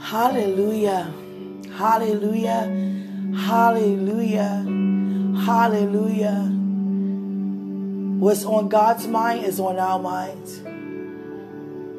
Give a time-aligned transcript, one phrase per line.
[0.00, 1.12] Hallelujah.
[1.76, 2.64] Hallelujah.
[3.36, 4.64] Hallelujah.
[5.44, 6.50] Hallelujah.
[8.18, 10.60] What's on God's mind is on our minds.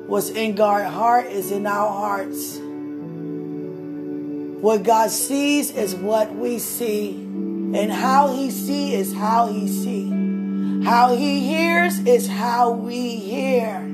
[0.07, 2.59] What's in God's heart is in our hearts.
[4.61, 7.13] What God sees is what we see.
[7.13, 10.85] And how he sees is how he sees.
[10.85, 13.90] How he hears is how we hear.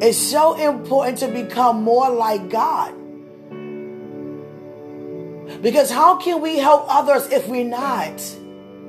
[0.00, 2.94] It's so important to become more like God.
[5.62, 8.20] Because how can we help others if we're not?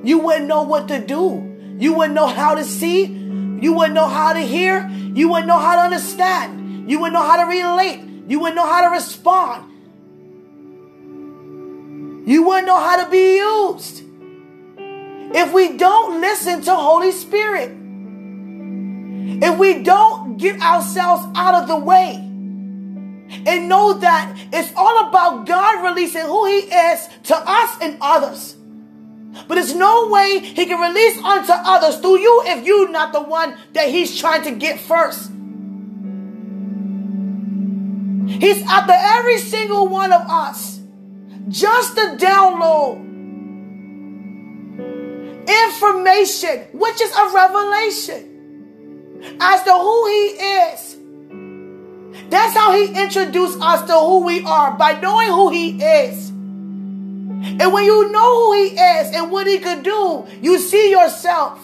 [0.04, 1.76] You wouldn't know what to do.
[1.80, 3.05] You wouldn't know how to see.
[3.05, 4.90] You wouldn't know how to hear.
[4.90, 6.90] You wouldn't know how to understand.
[6.90, 8.02] You wouldn't know how to relate.
[8.28, 9.72] You wouldn't know how to respond.
[12.28, 14.02] You wouldn't know how to be used.
[15.38, 17.72] If we don't listen to Holy Spirit,
[19.41, 22.16] if we don't get ourselves out of the way
[23.45, 28.55] and know that it's all about God releasing who He is to us and others.
[29.47, 33.22] But there's no way He can release unto others through you if you're not the
[33.22, 35.31] one that He's trying to get first.
[38.27, 40.81] He's after every single one of us
[41.47, 43.03] just to download
[45.47, 48.34] information, which is a revelation
[49.40, 50.98] as to who He is.
[52.30, 56.30] That's how He introduced us to who we are by knowing who He is.
[56.30, 61.59] And when you know who He is and what He could do, you see yourself.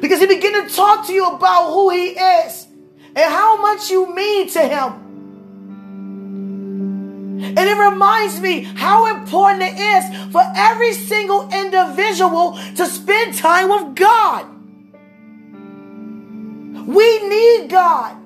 [0.00, 2.66] Because He begin to talk to you about who He is
[3.14, 5.08] and how much you mean to Him.
[7.40, 13.68] And it reminds me how important it is for every single individual to spend time
[13.68, 14.57] with God.
[16.88, 18.16] We need God.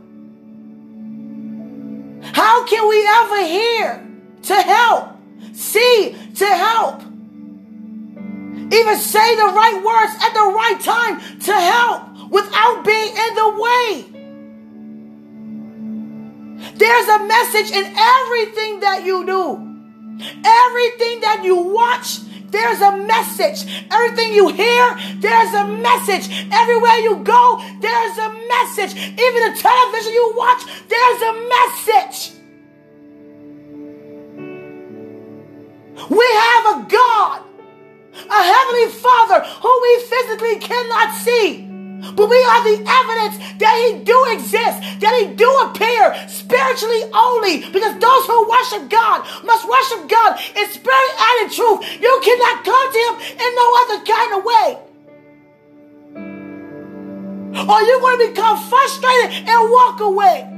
[2.32, 4.06] How can we ever hear
[4.42, 5.16] to help,
[5.52, 7.02] see to help,
[8.72, 13.48] even say the right words at the right time to help without being in the
[13.64, 14.04] way?
[16.76, 19.58] There's a message in everything that you do.
[20.44, 22.20] Everything that you watch,
[22.52, 23.86] there's a message.
[23.90, 26.28] Everything you hear, there's a message.
[26.52, 28.94] Everywhere you go, there's a message.
[28.94, 32.36] Even the television you watch, there's a message.
[36.10, 37.42] We have a God,
[38.14, 41.71] a heavenly Father who we physically cannot see.
[42.02, 47.62] But we are the evidence that he do exist, that he do appear spiritually only,
[47.70, 51.78] because those who worship God must worship God in spirit and in truth.
[52.02, 54.68] You cannot come to him in no other kind of way.
[57.70, 60.48] Or you're going to become frustrated and walk away.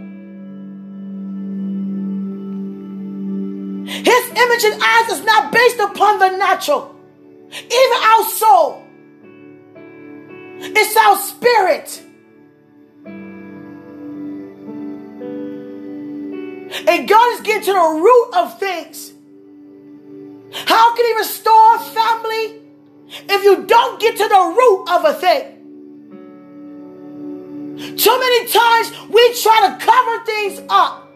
[3.84, 6.96] His image and eyes is not based upon the natural,
[7.52, 8.83] even our soul.
[10.66, 12.02] It's our spirit.
[16.88, 19.12] And God is getting to the root of things.
[20.66, 22.60] How can He restore family
[23.28, 25.50] if you don't get to the root of a thing?
[27.96, 31.08] Too many times we try to cover things up,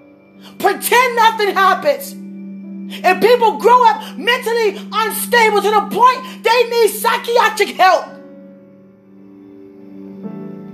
[0.59, 2.13] pretend nothing happens.
[2.13, 8.18] And people grow up mentally unstable to the point they need psychiatric help.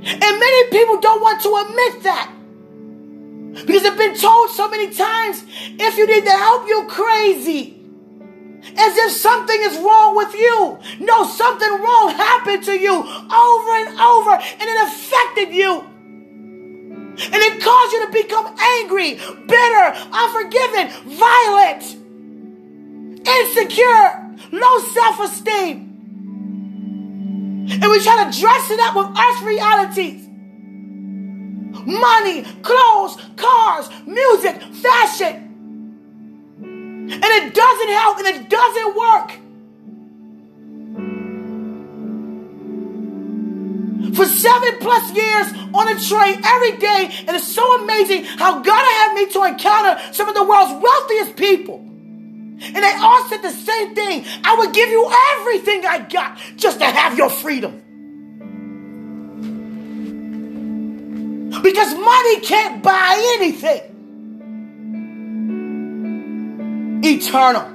[0.06, 2.30] And many people don't want to admit that.
[3.66, 7.80] Because they've been told so many times if you need the help, you're crazy.
[8.76, 10.78] As if something is wrong with you.
[11.00, 15.80] No, something wrong happened to you over and over, and it affected you.
[17.16, 19.14] And it caused you to become angry,
[19.46, 21.82] bitter, unforgiving, violent,
[23.26, 25.83] insecure, low self esteem.
[27.84, 30.26] And we try to dress it up with earth realities
[31.86, 35.34] money, clothes, cars, music, fashion.
[36.62, 39.32] And it doesn't help and it doesn't work.
[44.16, 48.82] For seven plus years on a train every day, and it's so amazing how God
[48.82, 51.93] had me to encounter some of the world's wealthiest people.
[52.60, 54.24] And they all said the same thing.
[54.44, 57.80] I would give you everything I got just to have your freedom.
[61.62, 63.90] Because money can't buy anything
[67.04, 67.74] eternal.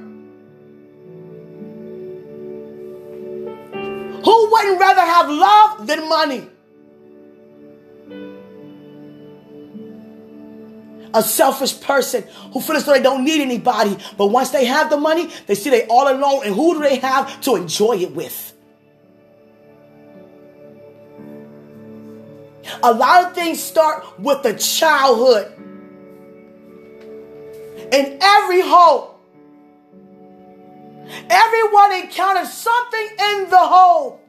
[4.23, 6.47] Who wouldn't rather have love than money?
[11.13, 12.23] A selfish person
[12.53, 15.69] who feels like they don't need anybody, but once they have the money, they see
[15.69, 18.53] they all alone, and who do they have to enjoy it with?
[22.83, 25.51] A lot of things start with the childhood.
[27.91, 29.09] In every home,
[31.29, 34.19] everyone encounters something in the home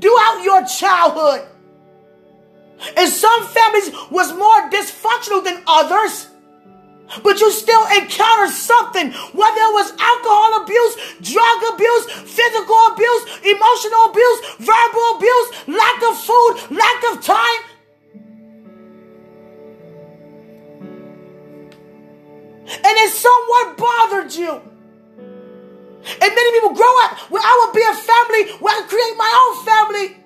[0.00, 1.48] throughout your childhood.
[2.96, 6.28] And some families was more dysfunctional than others.
[7.22, 14.04] But you still encounter something, whether it was alcohol abuse, drug abuse, physical abuse, emotional
[14.08, 17.62] abuse, verbal abuse, lack of food, lack of time.
[22.64, 24.60] And it somewhat bothered you.
[26.04, 29.30] And many people grow up where I will be a family where I create my
[29.42, 30.21] own family.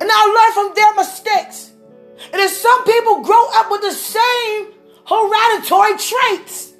[0.00, 1.72] And I learn from their mistakes.
[2.32, 4.72] And then some people grow up with the same
[5.06, 6.72] hereditary traits.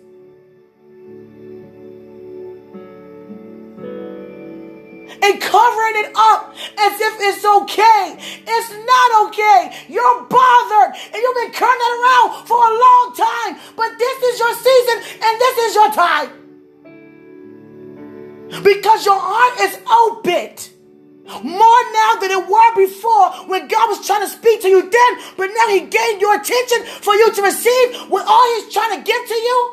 [5.23, 8.17] And covering it up as if it's okay.
[8.47, 9.73] It's not okay.
[9.89, 13.59] You're bothered and you've been carrying that around for a long time.
[13.77, 16.31] But this is your season and this is your time.
[18.63, 20.76] Because your heart is open
[21.43, 25.19] more now than it were before when God was trying to speak to you then,
[25.37, 29.03] but now He gained your attention for you to receive what all He's trying to
[29.05, 29.73] give to you.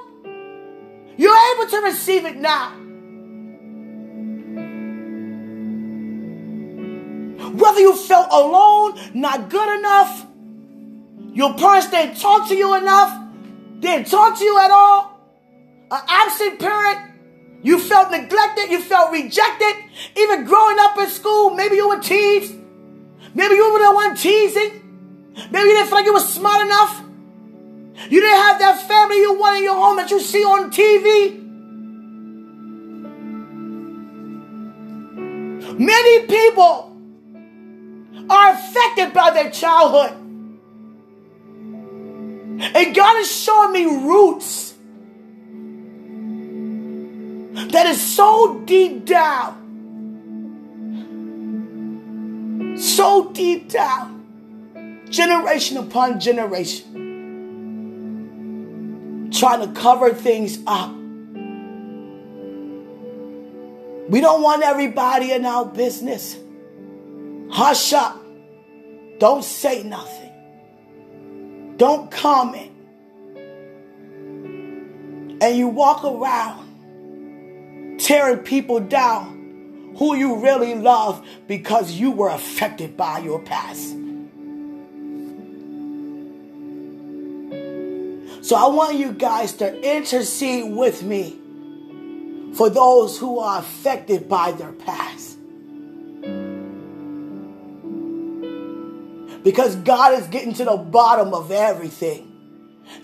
[1.17, 2.79] You're able to receive it now.
[7.51, 10.25] Whether you felt alone, not good enough,
[11.33, 13.15] your parents didn't talk to you enough,
[13.79, 15.19] didn't talk to you at all,
[15.91, 17.12] an absent parent,
[17.63, 18.69] you felt neglected.
[18.69, 19.75] You felt rejected.
[20.18, 22.54] Even growing up in school, maybe you were teased.
[23.33, 25.31] Maybe you were the one teasing.
[25.50, 27.01] Maybe you didn't feel like you were smart enough.
[28.10, 31.39] You didn't have that family you want in your home that you see on TV.
[35.80, 36.98] Many people
[38.30, 40.19] are affected by their childhood.
[42.75, 44.72] And God is showing me roots
[47.73, 49.59] that is so deep down,
[52.77, 56.91] so deep down, generation upon generation,
[59.33, 60.91] trying to cover things up.
[64.07, 66.37] We don't want everybody in our business.
[67.49, 68.23] Hush up.
[69.17, 71.73] Don't say nothing.
[71.77, 72.71] Don't comment.
[75.41, 76.62] And you walk around
[78.03, 83.91] tearing people down who you really love because you were affected by your past.
[88.44, 91.39] So I want you guys to intercede with me
[92.55, 95.38] for those who are affected by their past.
[99.44, 102.29] Because God is getting to the bottom of everything.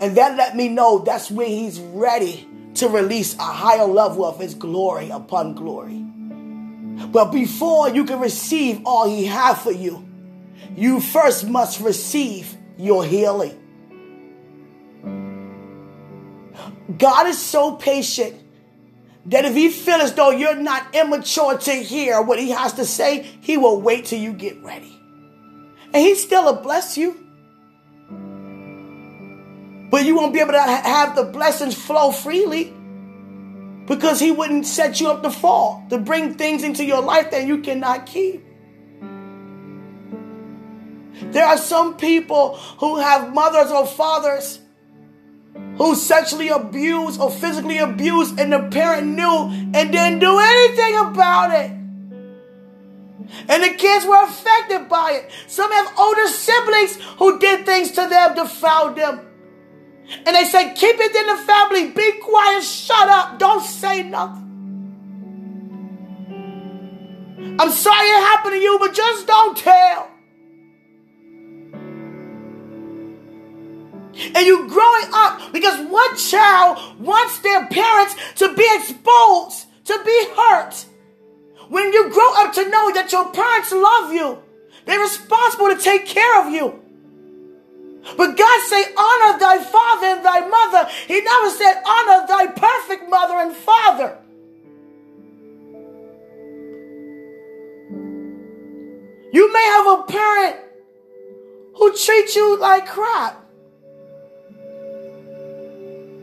[0.01, 2.49] And that let me know that's when He's ready
[2.80, 6.06] to release a higher level of His glory upon glory.
[7.12, 10.06] But before you can receive all He has for you,
[10.76, 13.56] you first must receive your healing.
[16.98, 18.36] God is so patient
[19.27, 22.86] that if He feels as though you're not immature to hear what He has to
[22.86, 25.00] say, He will wait till you get ready.
[25.94, 27.25] And He still will bless you.
[29.89, 32.74] But you won't be able to have the blessings flow freely
[33.89, 37.46] because He wouldn't set you up to fall, to bring things into your life that
[37.46, 38.46] you cannot keep.
[41.31, 44.60] There are some people who have mothers or fathers
[45.77, 51.51] who sexually abused or physically abused, and the parent knew and didn't do anything about
[51.51, 51.72] it.
[53.48, 55.31] And the kids were affected by it.
[55.48, 59.28] Some have older siblings who did things to them to foul them.
[60.25, 61.92] And they said, keep it in the family.
[61.92, 62.63] Be quiet.
[62.63, 63.39] Shut up.
[63.39, 64.46] Don't say nothing.
[67.60, 70.10] I'm sorry it happened to you, but just don't tell.
[74.36, 80.28] And you growing up because one child wants their parents to be exposed, to be
[80.36, 80.86] hurt.
[81.70, 84.39] When you grow up to know that your parents love you,
[84.86, 86.82] they're responsible to take care of you.
[88.18, 90.89] But God say, honor thy father and thy mother.
[91.08, 94.18] He never said, honor thy perfect mother and father.
[99.32, 100.56] You may have a parent
[101.75, 103.46] who treats you like crap.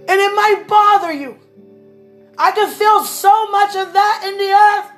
[0.08, 1.38] And it might bother you.
[2.38, 4.90] I can feel so much of that in the earth.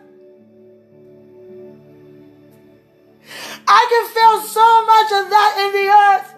[3.67, 6.38] I can feel so much of that in the earth.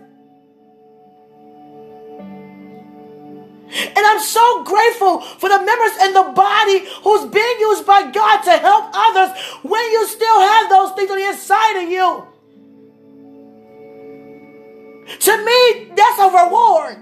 [3.72, 8.42] And I'm so grateful for the members in the body who's being used by God
[8.42, 12.26] to help others when you still have those things on the inside of you.
[15.18, 16.96] To me, that's a reward.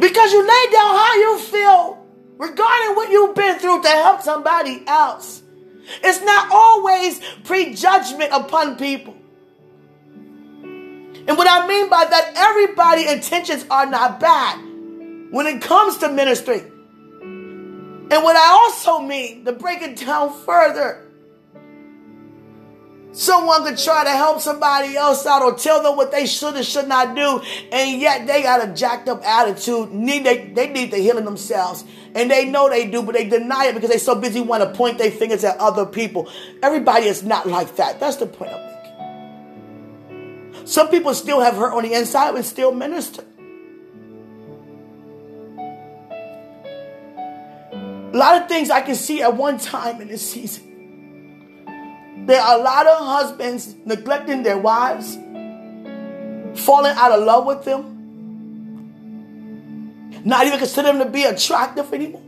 [0.00, 2.06] Because you lay down how you feel
[2.38, 5.42] regarding what you've been through to help somebody else.
[6.02, 9.14] It's not always prejudgment upon people.
[11.26, 14.58] And what I mean by that, everybody intentions are not bad
[15.30, 16.60] when it comes to ministry.
[16.60, 21.10] And what I also mean, to break it down further,
[23.12, 26.66] someone could try to help somebody else out or tell them what they should and
[26.66, 27.40] should not do,
[27.72, 29.90] and yet they got a jacked up attitude.
[29.92, 31.84] Need they, they need to healing themselves.
[32.14, 34.70] And they know they do, but they deny it because they're so busy want to
[34.76, 36.28] point their fingers at other people.
[36.62, 37.98] Everybody is not like that.
[37.98, 38.73] That's the point I'm making.
[40.64, 43.24] Some people still have hurt on the inside and still minister.
[48.12, 50.64] A lot of things I can see at one time in this season.
[52.26, 55.16] There are a lot of husbands neglecting their wives,
[56.64, 57.90] falling out of love with them,
[60.24, 62.22] not even consider them to be attractive anymore.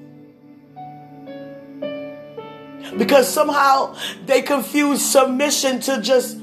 [2.98, 6.36] Because somehow they confuse submission to just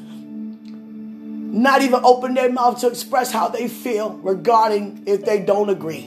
[1.54, 6.06] not even open their mouth to express how they feel regarding if they don't agree.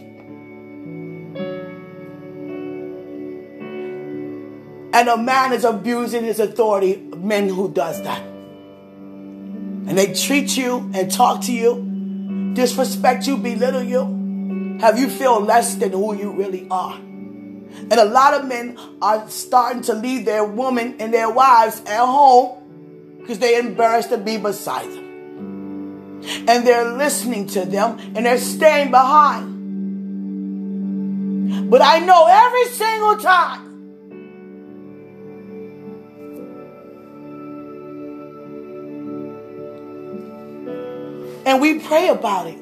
[4.93, 8.21] And a man is abusing his authority, men who does that.
[8.23, 15.41] And they treat you and talk to you, disrespect you, belittle you, have you feel
[15.41, 16.97] less than who you really are.
[16.97, 22.05] And a lot of men are starting to leave their women and their wives at
[22.05, 25.06] home because they're embarrassed to be beside them
[26.25, 29.55] and they're listening to them and they're staying behind.
[31.71, 33.67] But I know every single time
[41.47, 42.59] and we pray about it.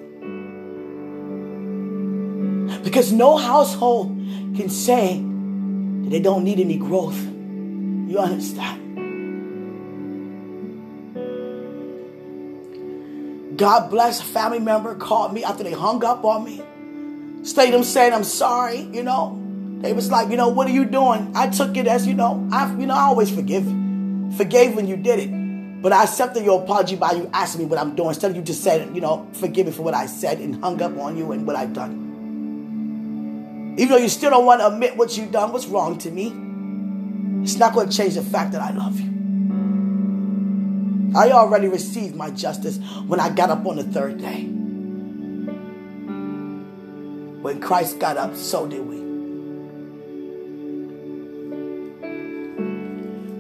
[2.85, 4.09] Because no household
[4.57, 7.19] can say that they don't need any growth.
[7.19, 8.84] You understand?
[13.57, 16.63] God bless a family member called me after they hung up on me.
[17.45, 19.41] Stayed them saying I'm sorry, you know.
[19.81, 21.31] They was like, you know, what are you doing?
[21.35, 23.65] I took it as, you know, I you know, I always forgive.
[24.37, 25.83] Forgave when you did it.
[25.83, 28.09] But I accepted your apology by you asking me what I'm doing.
[28.09, 30.81] Instead of you just saying, you know, forgive me for what I said and hung
[30.81, 33.75] up on you and what I've done.
[33.77, 36.29] Even though you still don't want to admit what you've done, what's wrong to me,
[37.45, 39.14] it's not going to change the fact that I love you.
[41.15, 44.45] I already received my justice when I got up on the third day.
[47.41, 49.05] When Christ got up, so did we.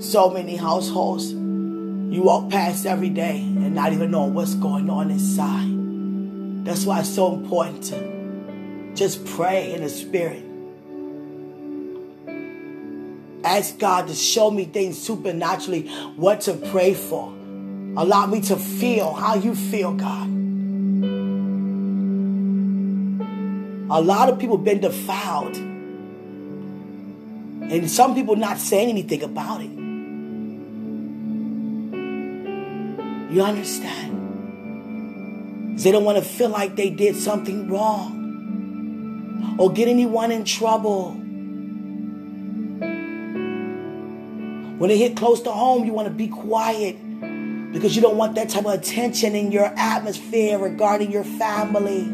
[0.00, 5.10] So many households you walk past every day and not even know what's going on
[5.10, 5.66] inside.
[6.64, 10.44] That's why it's so important to just pray in the spirit.
[13.44, 17.33] Ask God to show me things supernaturally, what to pray for.
[17.96, 20.28] Allow me to feel how you feel, God.
[23.90, 25.56] A lot of people been defiled.
[27.70, 29.70] And some people not saying anything about it.
[33.32, 34.22] You understand?
[35.78, 41.12] They don't want to feel like they did something wrong or get anyone in trouble.
[44.78, 46.96] When they hit close to home, you want to be quiet
[47.74, 52.04] because you don't want that type of attention in your atmosphere regarding your family.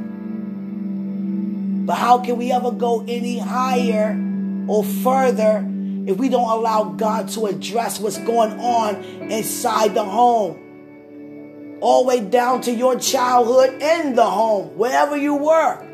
[1.85, 4.19] But how can we ever go any higher
[4.67, 5.59] or further
[6.07, 11.79] if we don't allow God to address what's going on inside the home?
[11.83, 15.87] All the way down to your childhood in the home, wherever you were.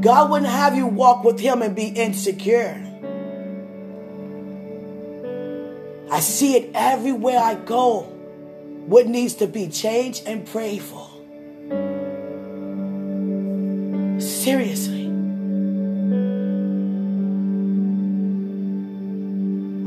[0.00, 2.91] God wouldn't have you walk with Him and be insecure.
[6.12, 8.02] I see it everywhere I go.
[8.84, 11.08] What needs to be changed and prayed for.
[14.20, 15.06] Seriously.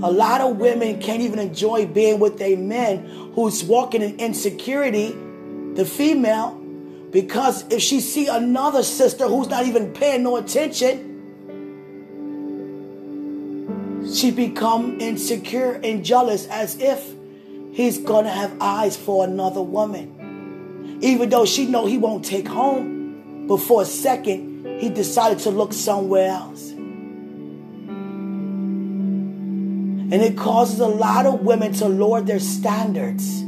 [0.02, 3.06] A lot of women can't even enjoy being with a man
[3.36, 5.16] who's walking in insecurity,
[5.76, 6.60] the female,
[7.12, 11.15] because if she see another sister who's not even paying no attention,
[14.16, 17.14] she become insecure and jealous as if
[17.74, 21.00] he's gonna have eyes for another woman.
[21.02, 25.52] Even though she know he won't take home, but for a second, he decided to
[25.52, 26.72] look somewhere else.
[30.12, 33.40] And it causes a lot of women to lower their standards,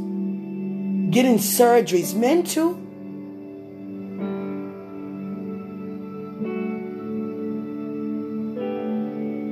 [1.12, 2.87] getting surgeries, men too.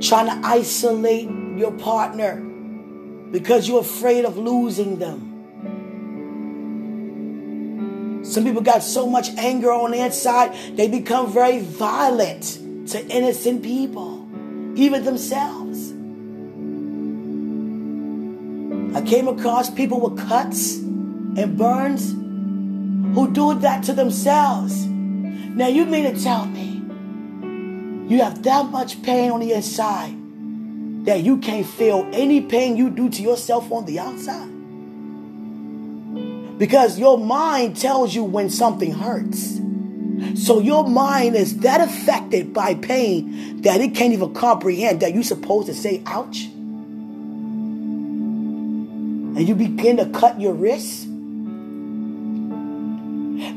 [0.01, 2.35] Trying to isolate your partner
[3.31, 5.33] because you're afraid of losing them.
[8.23, 13.63] Some people got so much anger on the inside, they become very violent to innocent
[13.63, 14.27] people,
[14.75, 15.93] even themselves.
[18.95, 24.85] I came across people with cuts and burns who do that to themselves.
[24.85, 26.76] Now, you mean to tell me
[28.07, 30.15] you have that much pain on the inside
[31.05, 34.49] that you can't feel any pain you do to yourself on the outside?
[36.57, 39.59] Because your mind tells you when something hurts.
[40.35, 45.23] So your mind is that affected by pain that it can't even comprehend that you're
[45.23, 46.47] supposed to say, ouch
[49.37, 51.03] and you begin to cut your wrists.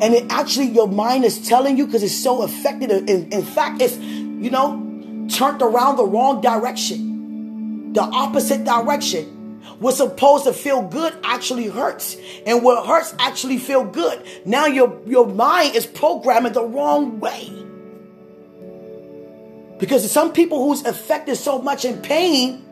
[0.02, 2.90] And it actually, your mind is telling you because it's so affected.
[2.90, 3.96] In, in fact, it's,
[4.40, 9.36] you know, turned around the wrong direction, the opposite direction.
[9.78, 12.16] What's supposed to feel good actually hurts.
[12.46, 14.22] And what hurts actually feel good.
[14.44, 17.50] Now your, your mind is programming the wrong way.
[19.78, 22.64] Because some people who's affected so much in pain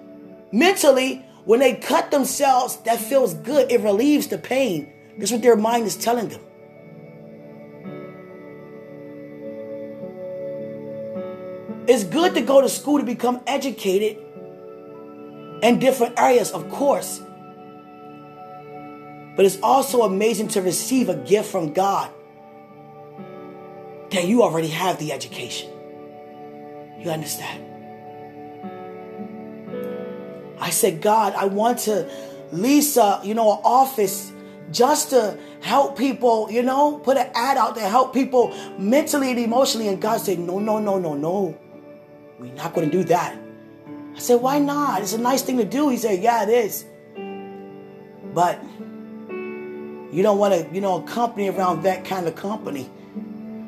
[0.52, 3.72] mentally when they cut themselves, that feels good.
[3.72, 4.92] It relieves the pain.
[5.16, 6.40] That's what their mind is telling them.
[11.88, 14.18] It's good to go to school to become educated
[15.62, 17.22] in different areas, of course.
[19.34, 22.10] But it's also amazing to receive a gift from God
[24.10, 25.70] that you already have the education.
[26.98, 27.64] You understand?
[30.60, 32.10] I said, God, I want to
[32.52, 34.30] lease a, you know, an office
[34.72, 39.38] just to help people, you know, put an ad out there, help people mentally and
[39.38, 39.88] emotionally.
[39.88, 41.58] And God said, no, no, no, no, no.
[42.38, 43.36] We're not going to do that.
[44.14, 45.02] I said, why not?
[45.02, 45.88] It's a nice thing to do.
[45.88, 46.84] He said, yeah, it is.
[48.34, 48.62] But
[50.12, 52.88] you don't want to, you know, a company around that kind of company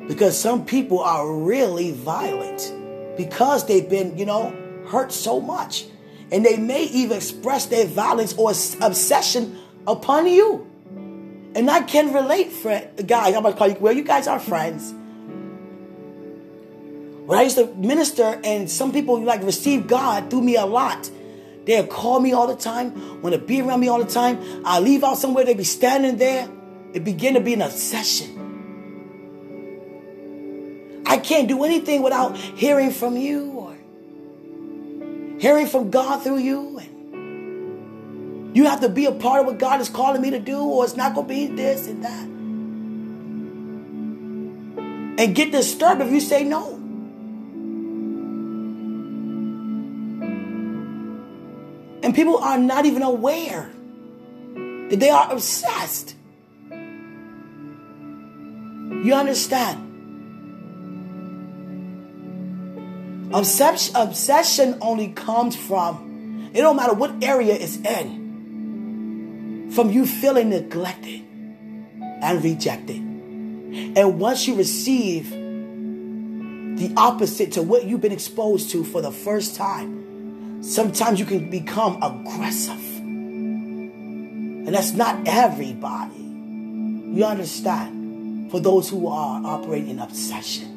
[0.07, 2.73] because some people are really violent
[3.17, 4.55] because they've been, you know,
[4.87, 5.85] hurt so much.
[6.31, 10.67] And they may even express their violence or obsession upon you.
[11.55, 13.35] And I can relate, friend, guys.
[13.35, 13.75] I'm gonna call you.
[13.79, 14.93] Well, you guys are friends.
[17.25, 21.09] When I used to minister, and some people like receive God through me a lot.
[21.65, 24.39] They'll call me all the time, want to be around me all the time.
[24.65, 26.49] I leave out somewhere, they be standing there.
[26.93, 28.39] It begin to be an obsession.
[31.05, 33.77] I can't do anything without hearing from you or
[35.39, 36.79] hearing from God through you.
[36.79, 40.59] And you have to be a part of what God is calling me to do,
[40.59, 42.23] or it's not going to be this and that.
[45.23, 46.80] And get disturbed if you say no.
[52.03, 53.69] And people are not even aware
[54.89, 56.15] that they are obsessed.
[59.03, 59.87] You understand?
[63.33, 70.49] Obsession, obsession only comes from, it don't matter what area it's in, from you feeling
[70.49, 72.97] neglected and rejected.
[72.97, 79.55] And once you receive the opposite to what you've been exposed to for the first
[79.55, 80.00] time,
[80.61, 82.99] sometimes you can become aggressive.
[82.99, 86.15] And that's not everybody.
[86.15, 88.51] You understand?
[88.51, 90.71] For those who are operating in obsession.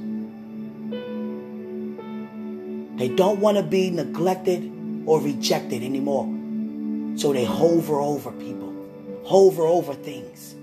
[2.97, 4.71] They don't want to be neglected
[5.07, 6.27] or rejected anymore.
[7.17, 8.73] So they hover over people,
[9.27, 10.55] hover over things.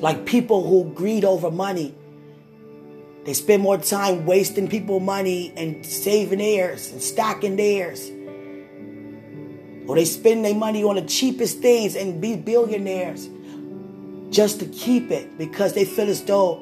[0.00, 1.94] Like people who greed over money.
[3.28, 8.10] They spend more time wasting people money and saving theirs and stocking theirs.
[9.86, 13.28] Or they spend their money on the cheapest things and be billionaires
[14.30, 16.54] just to keep it because they feel as though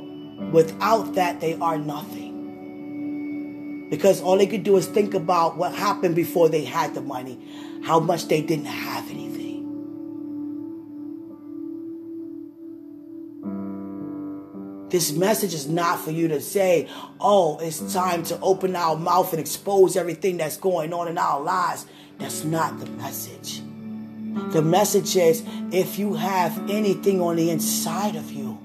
[0.51, 2.33] without that they are nothing.
[3.89, 7.39] Because all they could do is think about what happened before they had the money,
[7.85, 9.36] how much they didn't have anything.
[14.89, 16.89] This message is not for you to say,
[17.21, 21.41] oh, it's time to open our mouth and expose everything that's going on in our
[21.41, 21.87] lives.
[22.19, 23.63] That's not the message.
[24.53, 28.59] The message is if you have anything on the inside of you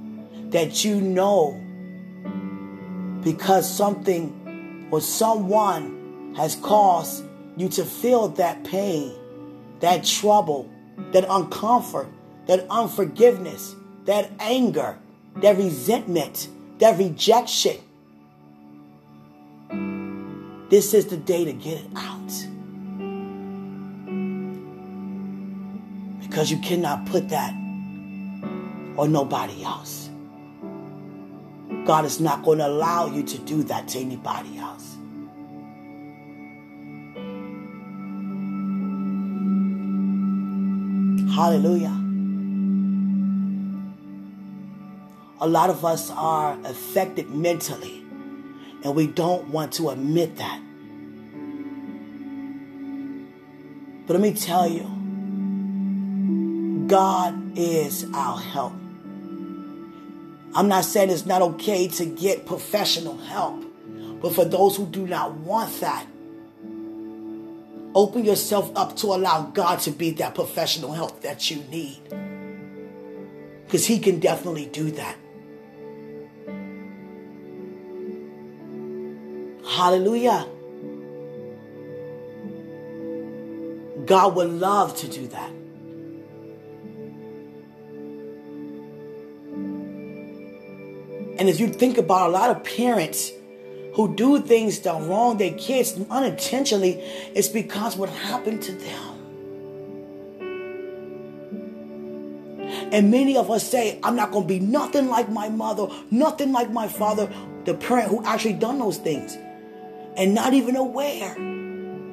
[0.50, 1.60] that you know
[3.24, 7.24] because something or someone has caused
[7.56, 9.14] you to feel that pain,
[9.80, 10.70] that trouble,
[11.12, 12.10] that uncomfort,
[12.48, 14.98] that unforgiveness, that anger,
[15.38, 16.48] that resentment,
[16.80, 17.78] that rejection.
[20.70, 22.32] This is the day to get it out.
[26.22, 27.52] Because you cannot put that
[28.98, 30.10] on nobody else.
[31.86, 34.98] God is not going to allow you to do that to anybody else.
[41.36, 42.01] Hallelujah.
[45.42, 48.06] A lot of us are affected mentally,
[48.84, 50.62] and we don't want to admit that.
[54.06, 54.84] But let me tell you,
[56.88, 58.74] God is our help.
[60.54, 63.66] I'm not saying it's not okay to get professional help,
[64.22, 66.06] but for those who do not want that,
[67.96, 72.00] open yourself up to allow God to be that professional help that you need.
[73.66, 75.16] Because He can definitely do that.
[79.72, 80.46] Hallelujah.
[84.06, 85.50] God would love to do that.
[91.40, 93.32] And if you think about a lot of parents
[93.94, 97.02] who do things that wrong their kids unintentionally,
[97.34, 99.18] it's because what happened to them.
[102.92, 106.52] And many of us say, I'm not going to be nothing like my mother, nothing
[106.52, 107.32] like my father,
[107.64, 109.38] the parent who actually done those things
[110.22, 111.36] and not even aware,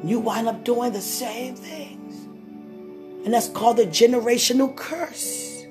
[0.02, 2.24] you wind up doing the same things.
[3.26, 5.66] And that's called the generational curse.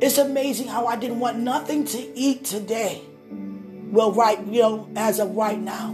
[0.00, 3.00] It's amazing how I didn't want nothing to eat today.
[3.92, 5.90] Well, right, you know, as of right now.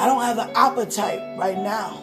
[0.00, 1.98] I don't have an appetite right now.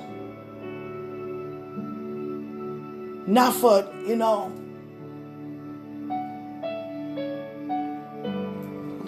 [3.27, 4.51] Not for, you know,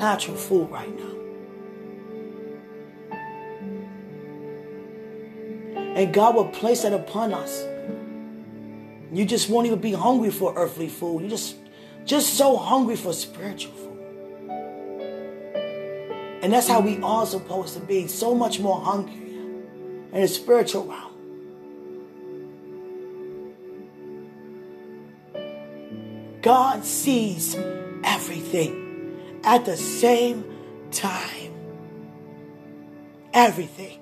[0.02, 1.16] natural food right now.
[5.96, 7.64] And God will place that upon us.
[9.14, 11.22] You just won't even be hungry for earthly food.
[11.24, 11.56] You just
[12.04, 14.00] just so hungry for spiritual food.
[16.42, 18.08] And that's how we are supposed to be.
[18.08, 21.10] So much more hungry in the spiritual realm.
[26.42, 27.56] God sees
[28.04, 28.81] everything
[29.44, 30.46] at the same
[30.92, 31.54] time.
[33.34, 33.98] Everything.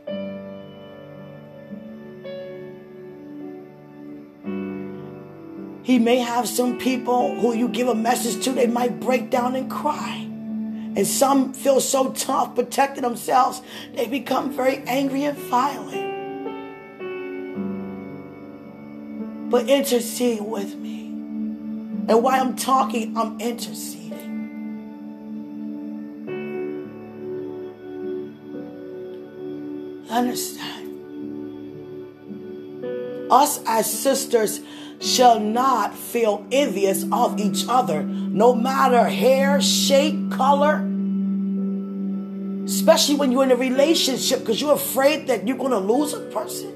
[5.84, 9.56] He may have some people who you give a message to, they might break down
[9.56, 10.18] and cry.
[10.96, 13.62] And some feel so tough protecting themselves,
[13.96, 16.10] they become very angry and violent.
[19.50, 21.08] But intercede with me.
[21.08, 23.99] And while I'm talking, I'm interceding.
[30.20, 30.84] Understand?
[33.32, 34.60] Us as sisters
[35.00, 40.86] shall not feel envious of each other, no matter hair, shape, color.
[42.66, 46.20] Especially when you're in a relationship because you're afraid that you're going to lose a
[46.20, 46.76] person.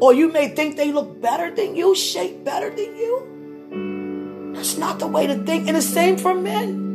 [0.00, 4.52] Or you may think they look better than you, shape better than you.
[4.52, 5.68] That's not the way to think.
[5.68, 6.85] And the same for men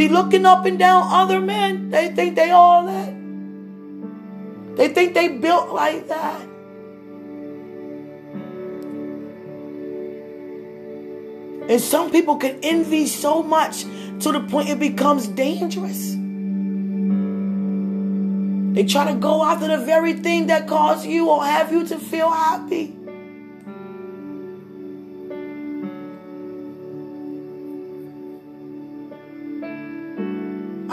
[0.00, 1.90] be looking up and down other men.
[1.90, 3.14] They think they all that.
[4.78, 6.40] They think they built like that.
[11.68, 13.82] And some people can envy so much
[14.20, 16.16] to the point it becomes dangerous.
[18.74, 21.98] They try to go after the very thing that caused you or have you to
[21.98, 22.96] feel happy.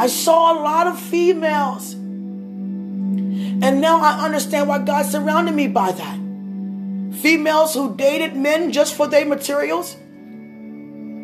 [0.08, 1.92] I saw a lot of females.
[1.92, 6.18] And now I understand why God surrounded me by that.
[7.22, 9.98] Females who dated men just for their materials,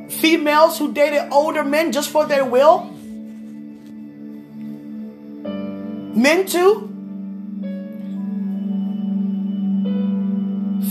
[0.10, 2.92] Females who dated older men just for their will.
[6.14, 6.90] Men too.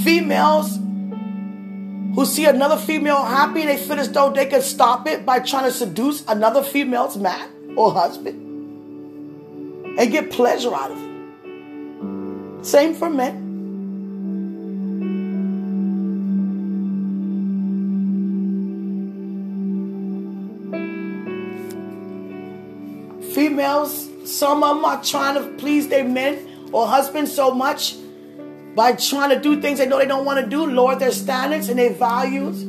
[0.02, 0.78] Females
[2.14, 5.64] who see another female happy, they feel as though they can stop it by trying
[5.64, 8.38] to seduce another female's man or husband
[9.98, 12.66] and get pleasure out of it.
[12.66, 13.50] Same for men.
[23.34, 27.96] Females, some of them are trying to please their men or husbands so much
[28.74, 31.68] by trying to do things they know they don't want to do, lower their standards
[31.68, 32.64] and their values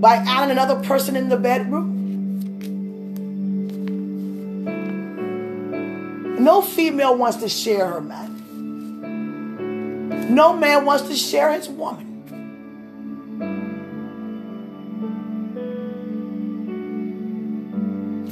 [0.00, 1.87] by adding another person in the bedroom.
[6.48, 8.34] No female wants to share her man.
[10.34, 12.06] No man wants to share his woman.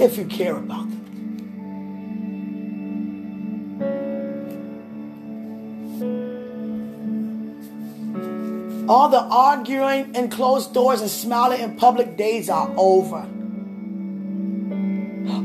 [0.00, 1.02] If you care about them.
[8.88, 13.28] All the arguing in closed doors and smiling in public days are over.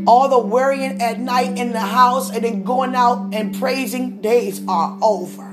[0.08, 4.62] All the worrying at night in the house and then going out and praising days
[4.68, 5.48] are over.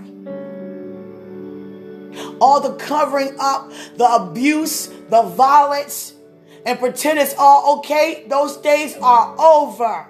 [2.41, 6.15] All the covering up, the abuse, the violence,
[6.65, 10.07] and pretend it's all okay, those days are over.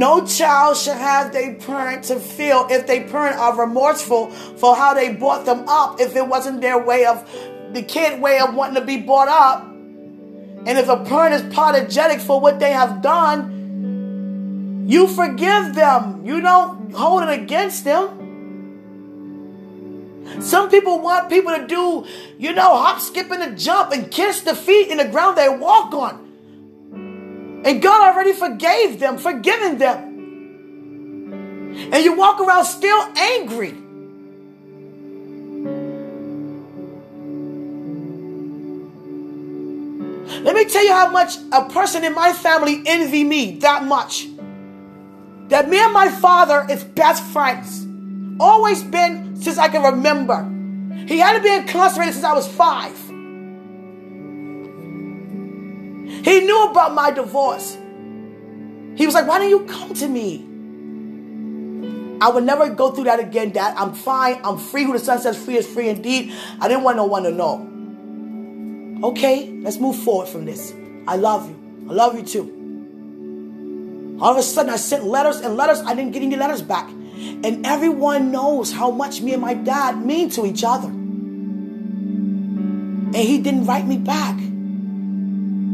[0.00, 4.94] No child should have their parent to feel if their parent are remorseful for how
[4.94, 7.22] they brought them up if it wasn't their way of
[7.74, 9.62] the kid way of wanting to be brought up.
[9.62, 16.24] And if a parent is apologetic for what they have done, you forgive them.
[16.24, 18.16] You don't hold it against them.
[20.40, 22.06] Some people want people to do,
[22.38, 25.50] you know, hop, skip, and a jump and kiss the feet in the ground they
[25.50, 26.19] walk on.
[27.64, 30.06] And God already forgave them, forgiven them.
[31.92, 33.74] And you walk around still angry.
[40.42, 44.26] Let me tell you how much a person in my family envy me that much.
[45.48, 47.86] That me and my father is best friends.
[48.40, 50.48] Always been since I can remember.
[51.06, 53.09] He had to be incarcerated since I was five.
[56.24, 57.76] He knew about my divorce.
[58.96, 60.46] He was like, Why didn't you come to me?
[62.20, 63.74] I would never go through that again, Dad.
[63.78, 64.40] I'm fine.
[64.44, 64.84] I'm free.
[64.84, 66.34] Who the Son says free is free indeed.
[66.60, 67.66] I didn't want no one to know.
[69.08, 70.74] Okay, let's move forward from this.
[71.08, 71.56] I love you.
[71.88, 72.58] I love you too.
[74.20, 75.80] All of a sudden, I sent letters and letters.
[75.80, 76.90] I didn't get any letters back.
[76.90, 80.88] And everyone knows how much me and my dad mean to each other.
[80.88, 84.38] And he didn't write me back.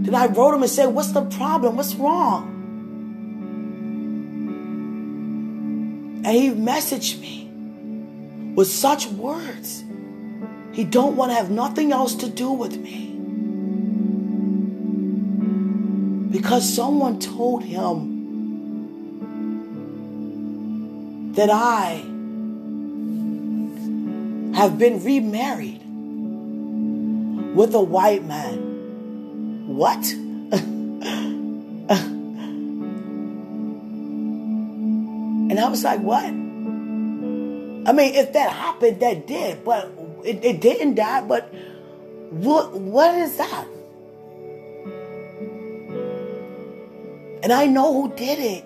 [0.07, 1.77] Then I wrote him and said, What's the problem?
[1.77, 2.53] What's wrong?
[6.25, 7.51] And he messaged me
[8.55, 9.83] with such words.
[10.71, 13.17] He don't want to have nothing else to do with me.
[16.31, 18.15] Because someone told him
[21.33, 21.95] that I
[24.57, 25.83] have been remarried
[27.57, 28.66] with a white man.
[29.77, 30.11] What?
[35.51, 36.25] and I was like, what?
[36.25, 36.31] I
[37.93, 39.93] mean, if that happened, that did, but
[40.25, 41.21] it, it didn't die.
[41.21, 41.53] But
[42.31, 43.67] what what is that?
[47.43, 48.65] And I know who did it.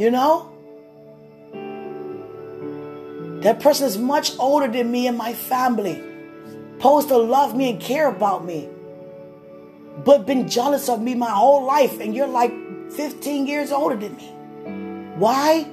[0.00, 0.50] You know?
[3.42, 6.02] That person is much older than me and my family
[6.76, 8.68] supposed to love me and care about me,
[10.04, 12.52] but been jealous of me my whole life, and you're like
[12.92, 14.28] 15 years older than me.
[15.16, 15.66] Why?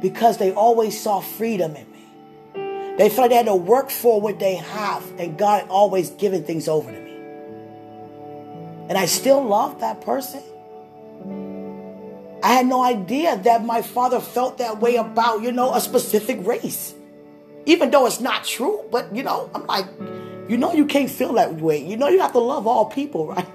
[0.00, 2.96] Because they always saw freedom in me.
[2.96, 6.66] They felt they had to work for what they have, and God always given things
[6.66, 7.12] over to me.
[8.88, 10.42] And I still love that person.
[12.42, 16.44] I had no idea that my father felt that way about, you know, a specific
[16.46, 16.94] race.
[17.66, 19.86] Even though it's not true, but you know, I'm like,
[20.52, 21.82] you know, you can't feel that way.
[21.82, 23.48] You know, you have to love all people, right?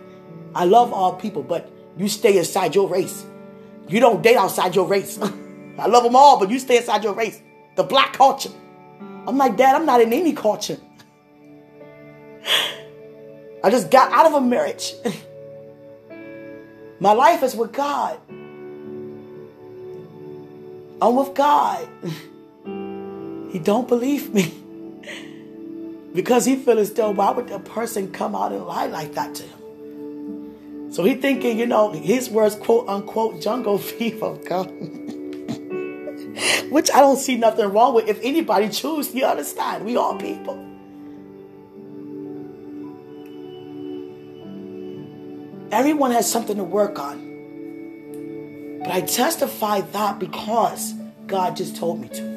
[0.55, 3.23] I love all people, but you stay inside your race.
[3.87, 5.19] You don't date outside your race.
[5.77, 7.39] I love them all, but you stay inside your race.
[7.75, 8.49] The black culture.
[9.27, 10.79] I'm like, Dad, I'm not in any culture.
[13.63, 14.93] I just got out of a marriage.
[16.99, 18.19] My life is with God.
[20.99, 21.87] I'm with God.
[23.51, 24.63] he don't believe me.
[26.17, 29.43] Because he feels still, why would a person come out and lie like that to
[29.43, 30.91] him?
[30.91, 34.65] So he thinking, you know, his words, quote unquote, jungle fever, God.
[36.71, 38.07] Which I don't see nothing wrong with.
[38.07, 39.85] If anybody choose, you understand.
[39.85, 40.55] We all people.
[45.71, 48.79] Everyone has something to work on.
[48.79, 50.95] But I testify that because
[51.27, 52.36] God just told me to.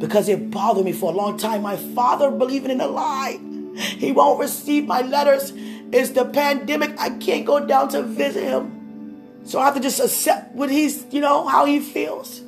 [0.00, 1.62] Because it bothered me for a long time.
[1.62, 3.38] My father believing in a lie.
[3.76, 5.52] He won't receive my letters.
[5.92, 6.98] It's the pandemic.
[6.98, 9.42] I can't go down to visit him.
[9.44, 12.42] So I have to just accept what he's, you know, how he feels.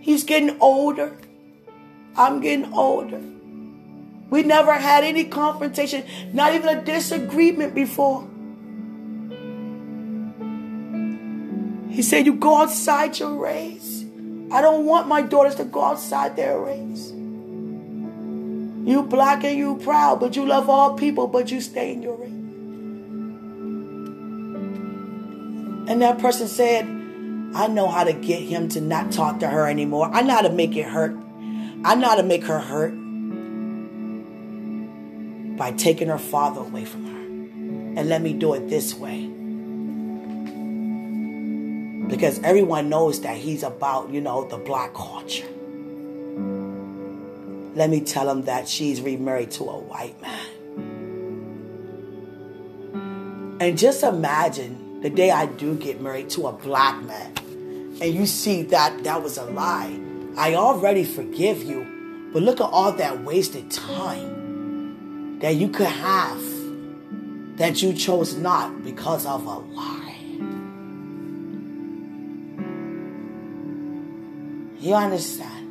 [0.00, 1.16] He's getting older.
[2.16, 3.20] I'm getting older.
[4.30, 8.28] We never had any confrontation, not even a disagreement before.
[11.90, 13.89] He said, You go outside your race.
[14.52, 17.10] I don't want my daughters to go outside their race.
[18.84, 22.16] You black and you proud, but you love all people, but you stay in your
[22.16, 22.30] race.
[25.88, 26.84] And that person said,
[27.54, 30.08] I know how to get him to not talk to her anymore.
[30.12, 31.16] I know how to make it hurt.
[31.84, 32.92] I know how to make her hurt
[35.56, 37.20] by taking her father away from her.
[38.00, 39.39] And let me do it this way.
[42.10, 45.46] Because everyone knows that he's about, you know, the black culture.
[47.74, 50.46] Let me tell him that she's remarried to a white man.
[53.60, 57.32] And just imagine the day I do get married to a black man,
[58.02, 59.98] and you see that that was a lie,
[60.36, 62.30] I already forgive you.
[62.32, 66.42] But look at all that wasted time that you could have
[67.56, 69.99] that you chose not because of a lie.
[74.80, 75.68] You understand?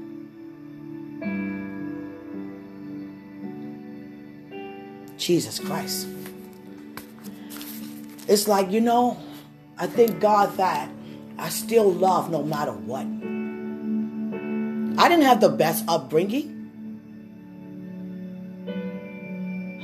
[5.17, 6.07] Jesus Christ.
[8.27, 9.17] It's like, you know,
[9.79, 10.89] I thank God that
[11.39, 13.05] I still love no matter what.
[15.01, 16.55] I didn't have the best upbringing,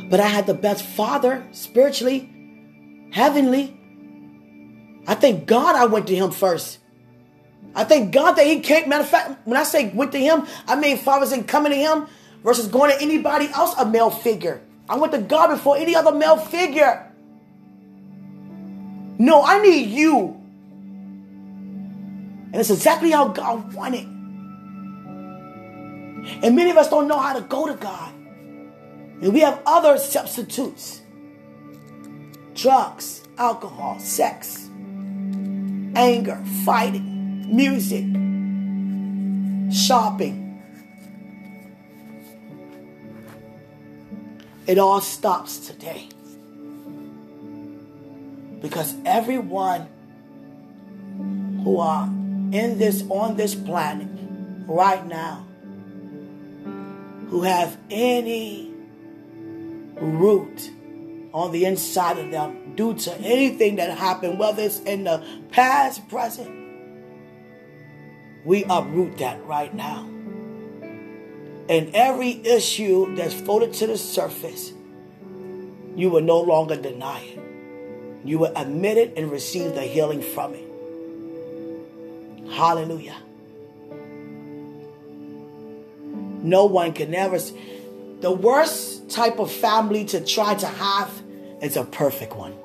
[0.10, 2.30] but I had the best father spiritually,
[3.12, 3.76] heavenly.
[5.08, 6.80] I thank God I went to him first.
[7.76, 8.90] I thank God that he came.
[8.90, 11.78] Matter of fact, when I say went to him, I mean fathers and coming to
[11.78, 12.08] him
[12.44, 14.62] versus going to anybody else, a male figure.
[14.90, 17.12] I went to God before any other male figure.
[19.18, 20.42] No, I need you.
[22.52, 24.06] And it's exactly how God wanted.
[26.44, 28.14] And many of us don't know how to go to God.
[28.14, 31.02] And we have other substitutes
[32.54, 34.70] drugs, alcohol, sex,
[35.96, 37.15] anger, fighting,
[37.48, 38.06] music,
[39.74, 40.42] shopping.
[44.68, 46.10] It all stops today.
[48.62, 49.88] Because everyone
[51.64, 54.08] who are in this on this planet
[54.68, 55.46] right now
[57.30, 58.72] who have any
[59.96, 60.72] root
[61.34, 66.08] on the inside of them due to anything that happened, whether it's in the past,
[66.08, 66.65] present,
[68.46, 70.08] we uproot that right now.
[71.68, 74.72] And every issue that's floated to the surface,
[75.96, 77.46] you will no longer deny it
[78.26, 80.68] you will admit it and receive the healing from it.
[82.52, 83.18] Hallelujah.
[86.42, 87.38] No one can ever.
[88.22, 91.12] The worst type of family to try to have
[91.62, 92.56] is a perfect one.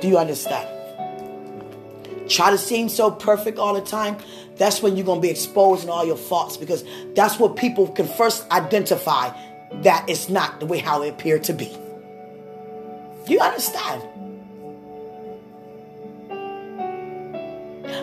[0.00, 0.81] Do you understand?
[2.32, 4.16] Try to seem so perfect all the time.
[4.56, 6.82] That's when you're going to be exposing all your faults because
[7.14, 9.36] that's what people can first identify
[9.82, 11.70] that it's not the way how it appeared to be.
[13.26, 14.02] You understand?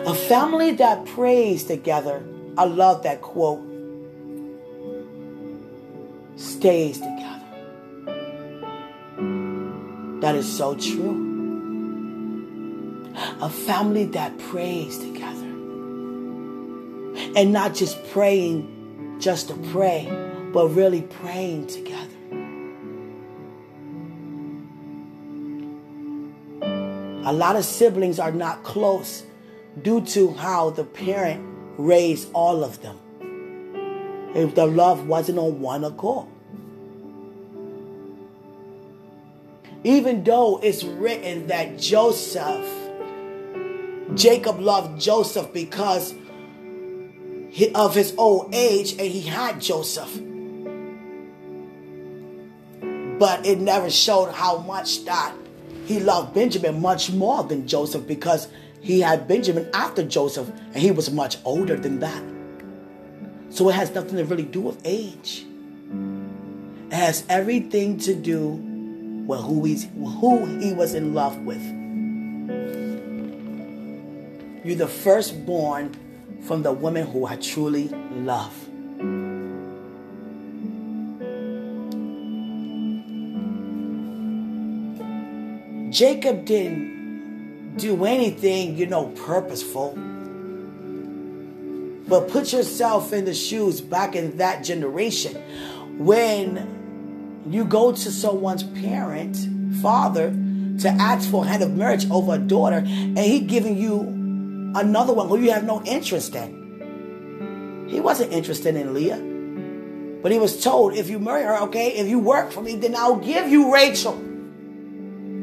[0.06, 2.22] A family that prays together,
[2.56, 3.60] I love that quote,
[6.36, 7.40] stays together.
[10.20, 11.29] That is so true.
[13.42, 15.46] A family that prays together.
[17.36, 20.08] And not just praying just to pray,
[20.52, 22.06] but really praying together.
[27.22, 29.24] A lot of siblings are not close
[29.82, 31.46] due to how the parent
[31.78, 32.98] raised all of them.
[34.34, 36.26] If the love wasn't on one accord.
[39.84, 42.68] Even though it's written that Joseph,
[44.20, 46.14] Jacob loved Joseph because
[47.74, 50.14] of his old age and he had Joseph.
[53.18, 55.34] But it never showed how much that
[55.86, 58.48] he loved Benjamin much more than Joseph because
[58.82, 62.22] he had Benjamin after Joseph and he was much older than that.
[63.48, 65.46] So it has nothing to really do with age.
[66.90, 68.48] It has everything to do
[69.26, 71.79] with who, he's, who he was in love with.
[74.62, 75.96] You're the firstborn
[76.42, 78.54] from the woman who I truly love.
[85.90, 89.94] Jacob didn't do anything, you know, purposeful.
[92.06, 95.36] But put yourself in the shoes back in that generation
[95.96, 99.36] when you go to someone's parent,
[99.80, 100.30] father,
[100.80, 104.19] to ask for a hand of marriage over a daughter, and he giving you
[104.74, 107.86] another one who you have no interest in.
[107.88, 109.20] He wasn't interested in Leah.
[110.22, 112.94] But he was told, if you marry her, okay, if you work for me, then
[112.94, 114.20] I'll give you Rachel.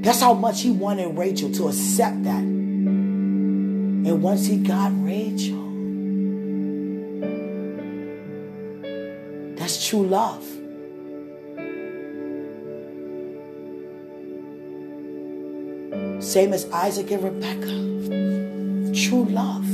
[0.01, 2.39] That's how much he wanted Rachel to accept that.
[2.39, 5.63] And once he got Rachel,
[9.55, 10.43] that's true love.
[16.23, 18.56] Same as Isaac and Rebecca.
[18.97, 19.69] True love.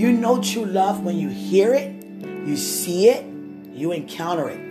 [0.00, 2.04] You know true love when you hear it,
[2.44, 3.24] you see it,
[3.72, 4.68] you encounter it.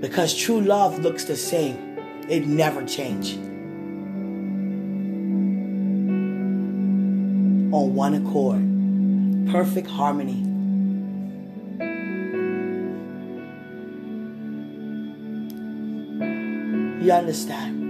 [0.00, 1.96] Because true love looks the same,
[2.28, 3.36] it never changes.
[7.72, 8.62] On one accord,
[9.52, 10.42] perfect harmony.
[17.04, 17.85] You understand?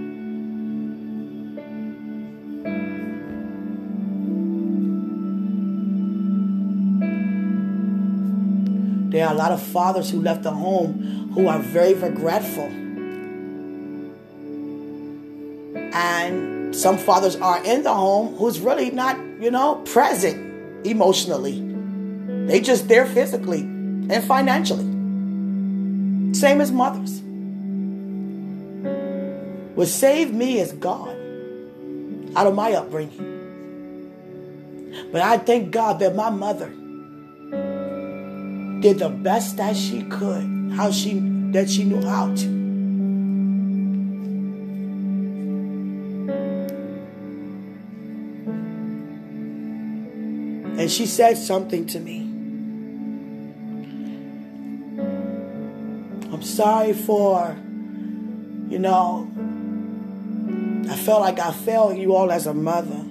[9.17, 12.65] There are a lot of fathers who left the home who are very regretful.
[15.91, 21.59] And some fathers are in the home who's really not, you know, present emotionally.
[22.45, 24.85] They just there physically and financially.
[26.35, 27.19] Same as mothers.
[29.73, 31.17] What saved me is God
[32.35, 33.33] out of my upbringing.
[35.11, 36.71] But I thank God that my mother
[38.81, 41.19] did the best that she could, how she
[41.51, 42.45] that she knew how to.
[50.79, 52.19] And she said something to me.
[56.31, 57.57] I'm sorry for,
[58.69, 59.27] you know,
[60.87, 63.03] I felt like I failed you all as a mother.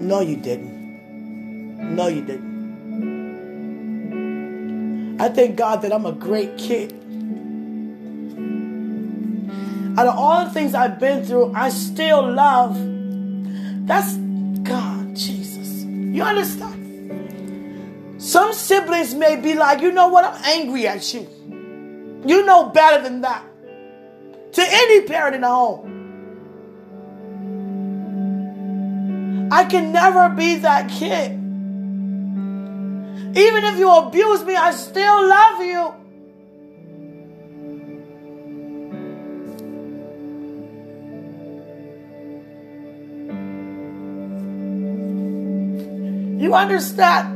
[0.00, 1.96] No, you didn't.
[1.96, 2.47] No, you didn't.
[5.20, 6.92] I thank God that I'm a great kid.
[9.98, 12.76] Out of all the things I've been through, I still love.
[13.86, 14.14] That's
[14.62, 15.82] God, Jesus.
[15.82, 16.78] You understand?
[18.22, 20.24] Some siblings may be like, you know what?
[20.24, 21.26] I'm angry at you.
[22.24, 23.44] You know better than that.
[24.52, 25.96] To any parent in the home.
[29.50, 31.47] I can never be that kid.
[33.34, 35.94] Even if you abuse me, I still love you.
[46.42, 47.34] You understand?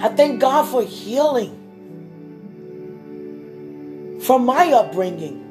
[0.00, 1.54] I thank God for healing
[4.20, 5.47] from my upbringing.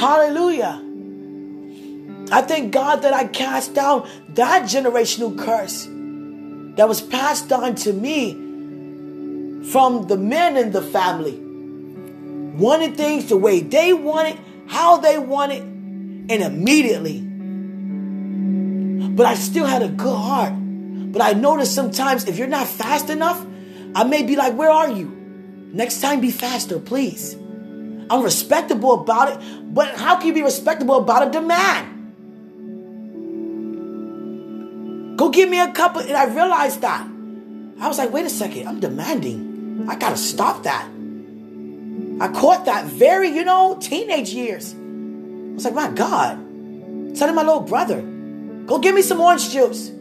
[0.00, 0.80] Hallelujah.
[2.32, 5.84] I thank God that I cast down that generational curse
[6.78, 8.32] that was passed on to me
[9.70, 11.38] from the men in the family.
[12.56, 14.38] Wanted things the way they wanted,
[14.68, 17.20] how they wanted, and immediately.
[19.14, 20.54] But I still had a good heart.
[21.12, 23.44] But I noticed sometimes if you're not fast enough,
[23.94, 25.08] I may be like, Where are you?
[25.74, 27.36] Next time, be faster, please.
[28.10, 29.38] I'm respectable about it,
[29.72, 31.86] but how can you be respectable about a demand?
[35.16, 36.00] Go give me a couple.
[36.02, 37.06] And I realized that.
[37.80, 39.86] I was like, wait a second, I'm demanding.
[39.88, 40.86] I gotta stop that.
[42.20, 44.74] I caught that very, you know, teenage years.
[44.74, 46.36] I was like, my God.
[47.16, 48.02] Telling my little brother,
[48.66, 49.92] go give me some orange juice.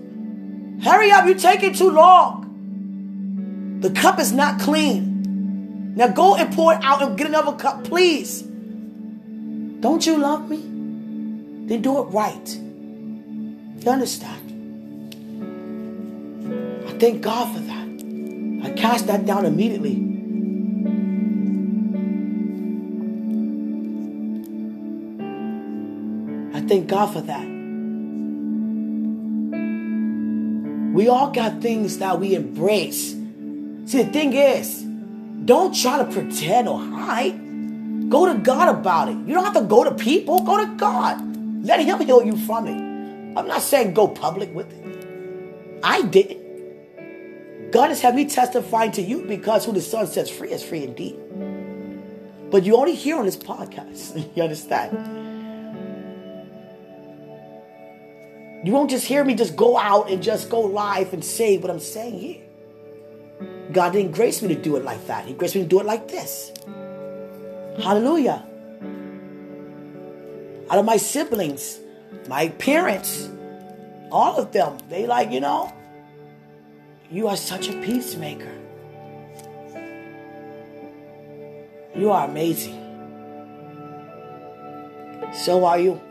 [0.83, 3.77] Hurry up, you're taking too long.
[3.81, 5.08] The cup is not clean.
[5.95, 8.41] Now go and pour it out and get another cup, please.
[8.41, 10.57] Don't you love me?
[11.67, 12.55] Then do it right.
[12.55, 14.45] You understand?
[16.87, 17.87] I thank God for that.
[18.63, 20.05] I cast that down immediately.
[26.53, 27.47] I thank God for that.
[30.93, 33.11] We all got things that we embrace.
[33.11, 34.88] See, the thing is,
[35.45, 38.09] don't try to pretend or hide.
[38.09, 39.17] Go to God about it.
[39.27, 40.43] You don't have to go to people.
[40.43, 41.19] Go to God.
[41.63, 43.37] Let Him heal you from it.
[43.37, 45.79] I'm not saying go public with it.
[45.83, 47.71] I didn't.
[47.71, 50.83] God has had me testifying to you because who the Son sets free is free
[50.83, 51.19] indeed.
[52.49, 54.29] But you only hear on this podcast.
[54.35, 55.17] you understand?
[58.63, 61.69] You won't just hear me just go out and just go live and say what
[61.71, 62.48] I'm saying here.
[63.71, 65.25] God didn't grace me to do it like that.
[65.25, 66.51] He graced me to do it like this.
[67.77, 68.45] Hallelujah.
[70.69, 71.79] Out of my siblings,
[72.27, 73.29] my parents,
[74.11, 75.71] all of them, they like, you know,
[77.11, 78.51] you are such a peacemaker.
[81.95, 82.85] You are amazing.
[85.33, 86.01] So are you.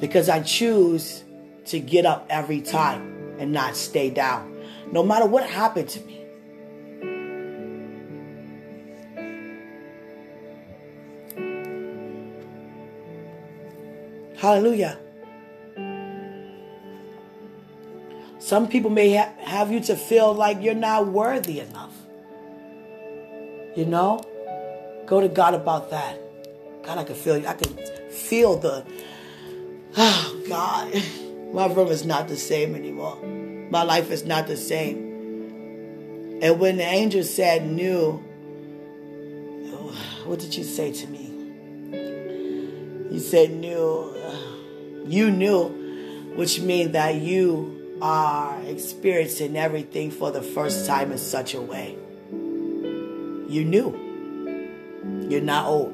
[0.00, 1.24] Because I choose
[1.66, 4.59] to get up every time and not stay down.
[4.92, 6.20] No matter what happened to me.
[14.36, 14.98] Hallelujah.
[18.38, 21.94] Some people may ha- have you to feel like you're not worthy enough.
[23.76, 24.24] You know?
[25.06, 26.18] Go to God about that.
[26.82, 27.46] God, I can feel you.
[27.46, 27.76] I can
[28.10, 28.84] feel the,
[29.96, 31.02] oh, God.
[31.52, 33.18] My room is not the same anymore.
[33.70, 36.40] My life is not the same.
[36.42, 38.22] And when the angel said, new,
[39.72, 41.26] oh, what did you say to me?
[43.12, 44.36] You said, new uh,
[45.06, 45.68] you knew,
[46.34, 51.96] which means that you are experiencing everything for the first time in such a way.
[52.32, 55.26] You knew.
[55.28, 55.92] You're not old.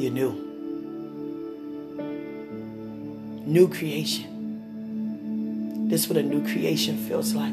[0.00, 0.32] You knew.
[3.46, 4.33] New creation.
[5.88, 7.52] This is what a new creation feels like.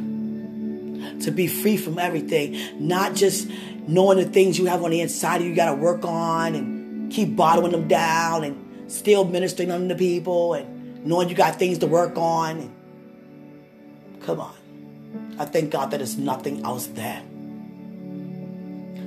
[1.21, 3.49] To be free from everything, not just
[3.87, 7.35] knowing the things you have on the inside you, got to work on and keep
[7.35, 12.17] bottling them down and still ministering unto people and knowing you got things to work
[12.17, 12.57] on.
[12.57, 14.55] And come on.
[15.37, 17.21] I thank God that there's nothing else there.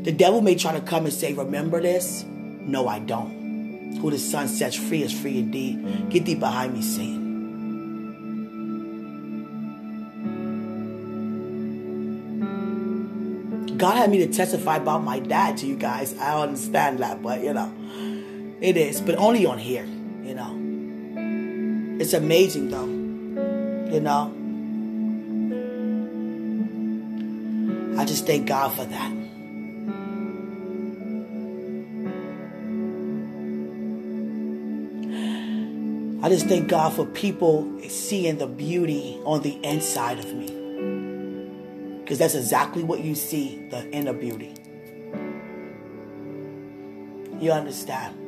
[0.02, 2.24] The devil may try to come and say, Remember this?
[2.26, 3.96] No, I don't.
[4.00, 6.10] Who the Son sets free is free indeed.
[6.10, 7.23] Get thee behind me, Satan.
[13.84, 16.16] God had me to testify about my dad to you guys.
[16.16, 17.70] I understand that, but you know.
[18.62, 19.84] It is, but only on here,
[20.22, 21.98] you know.
[22.00, 22.86] It's amazing though,
[23.92, 24.32] you know.
[28.00, 29.12] I just thank God for that.
[36.24, 40.63] I just thank God for people seeing the beauty on the inside of me.
[42.14, 44.54] Because that's exactly what you see the inner beauty.
[47.40, 48.20] You understand?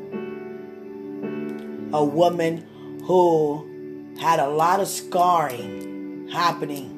[1.94, 2.66] a woman
[3.04, 6.90] who had a lot of scarring happening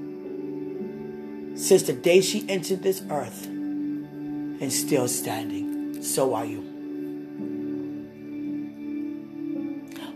[1.57, 6.03] since the day she entered this earth and still standing.
[6.03, 6.65] So are you.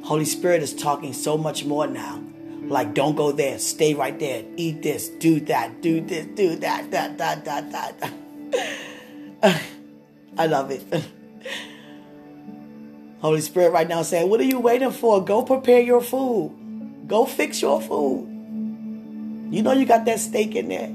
[0.05, 2.23] Holy Spirit is talking so much more now.
[2.69, 6.91] Like, don't go there, stay right there, eat this, do that, do this, do that,
[6.91, 8.13] that, that, that, that.
[10.39, 10.83] I love it.
[13.21, 15.25] Holy Spirit right now saying, What are you waiting for?
[15.25, 17.05] Go prepare your food.
[17.07, 18.29] Go fix your food.
[19.51, 20.95] You know you got that steak in there.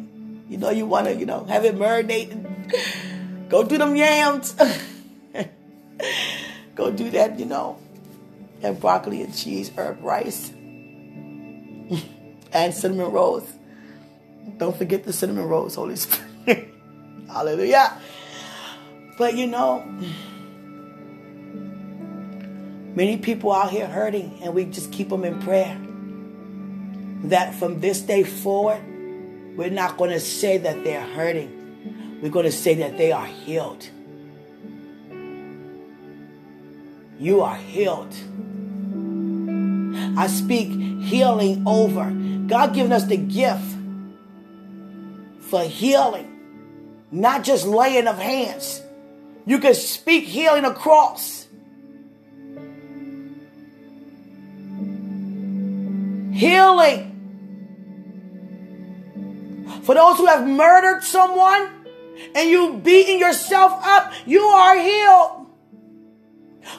[0.49, 2.45] You know you want to, you know, have it marinated.
[3.49, 4.55] Go do them yams.
[6.75, 7.79] Go do that, you know.
[8.61, 10.51] And broccoli and cheese, herb rice.
[12.57, 13.49] And cinnamon rolls.
[14.57, 16.73] Don't forget the cinnamon rolls, Holy Spirit.
[17.27, 17.97] Hallelujah.
[19.17, 19.83] But you know,
[22.97, 25.77] Many people out here hurting, and we just keep them in prayer.
[27.25, 28.81] That from this day forward,
[29.55, 32.19] we're not going to say that they're hurting.
[32.23, 33.87] We're going to say that they are healed.
[37.19, 38.15] You are healed.
[40.17, 40.69] I speak
[41.03, 42.05] healing over
[42.47, 43.75] God given us the gift
[45.41, 48.81] for healing, not just laying of hands.
[49.45, 51.47] You can speak healing across.
[56.33, 57.13] Healing.
[59.83, 61.69] For those who have murdered someone
[62.35, 65.46] and you beating yourself up, you are healed.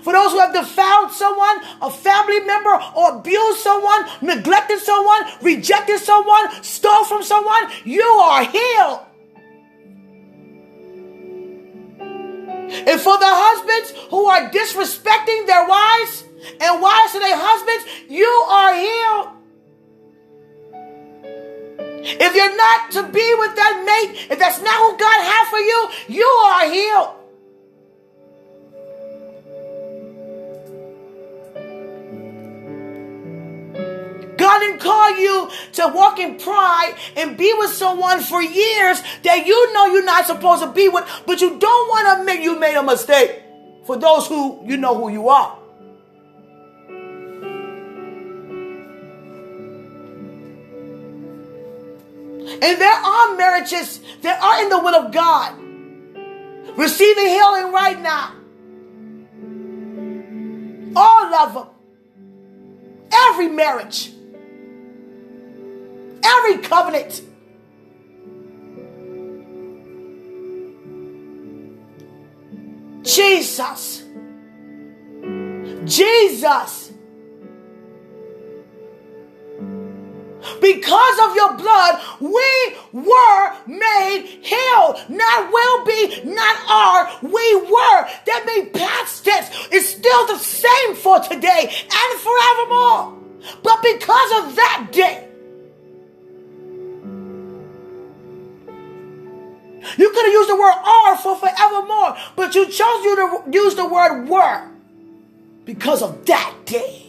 [0.02, 5.98] For those who have defiled someone, a family member, or abused someone, neglected someone, rejected
[5.98, 9.00] someone, stole from someone, you are healed.
[12.70, 16.24] And for the husbands who are disrespecting their wives
[16.60, 19.34] and wives to their husbands, you are healed.
[22.00, 25.58] If you're not to be with that mate, if that's not who God has for
[25.58, 27.17] you, you are healed.
[34.58, 39.46] God didn't call you to walk in pride and be with someone for years that
[39.46, 42.58] you know you're not supposed to be with, but you don't want to admit you
[42.58, 43.42] made a mistake.
[43.84, 45.56] For those who you know who you are.
[52.60, 55.56] And there are marriages that are in the will of God,
[56.76, 58.34] receiving healing right now.
[60.96, 61.66] All of them.
[63.10, 64.12] Every marriage.
[66.24, 67.22] Every covenant.
[73.04, 74.04] Jesus.
[75.84, 76.92] Jesus.
[80.60, 84.98] Because of your blood, we were made healed.
[85.08, 87.10] Not will be, not are.
[87.22, 88.08] We were.
[88.26, 93.18] That means past tense is still the same for today and forevermore.
[93.62, 95.27] But because of that day,
[99.98, 103.74] You could have used the word are for forevermore, but you chose you to use
[103.74, 104.70] the word were
[105.64, 107.04] because of that day.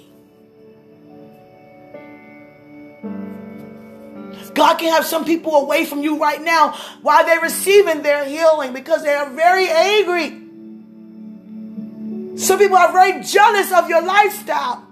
[4.55, 6.73] God can have some people away from you right now
[7.03, 10.29] while they're receiving their healing because they are very angry.
[12.37, 14.88] Some people are very jealous of your lifestyle.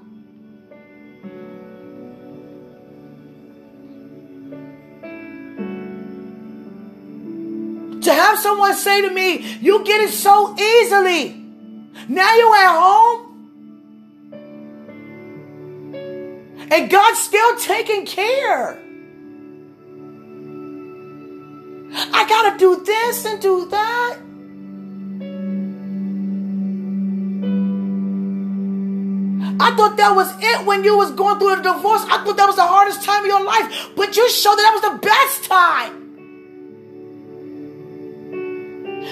[8.08, 11.34] To have someone say to me, You get it so easily.
[12.08, 13.20] Now you're at home.
[16.72, 18.80] And God's still taking care.
[22.14, 24.18] I gotta do this and do that.
[29.60, 32.06] I thought that was it when you was going through a divorce.
[32.06, 33.90] I thought that was the hardest time of your life.
[33.98, 36.07] But you showed that that was the best time.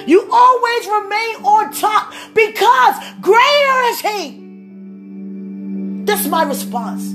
[0.05, 4.41] You always remain on top because greater is He.
[6.05, 7.11] That's my response.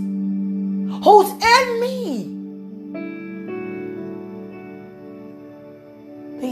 [1.04, 2.30] Who's in me?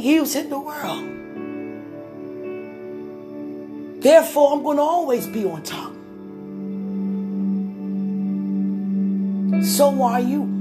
[0.00, 1.04] He was in the world.
[4.00, 5.92] Therefore, I'm going to always be on top.
[9.64, 10.57] So are you.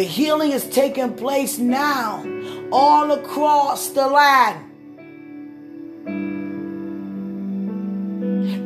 [0.00, 2.24] The healing is taking place now
[2.72, 4.64] all across the land.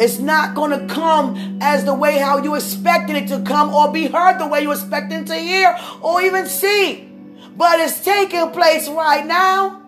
[0.01, 3.91] It's not going to come as the way how you expected it to come or
[3.91, 7.11] be heard the way you expected to hear or even see.
[7.57, 9.83] But it's taking place right now.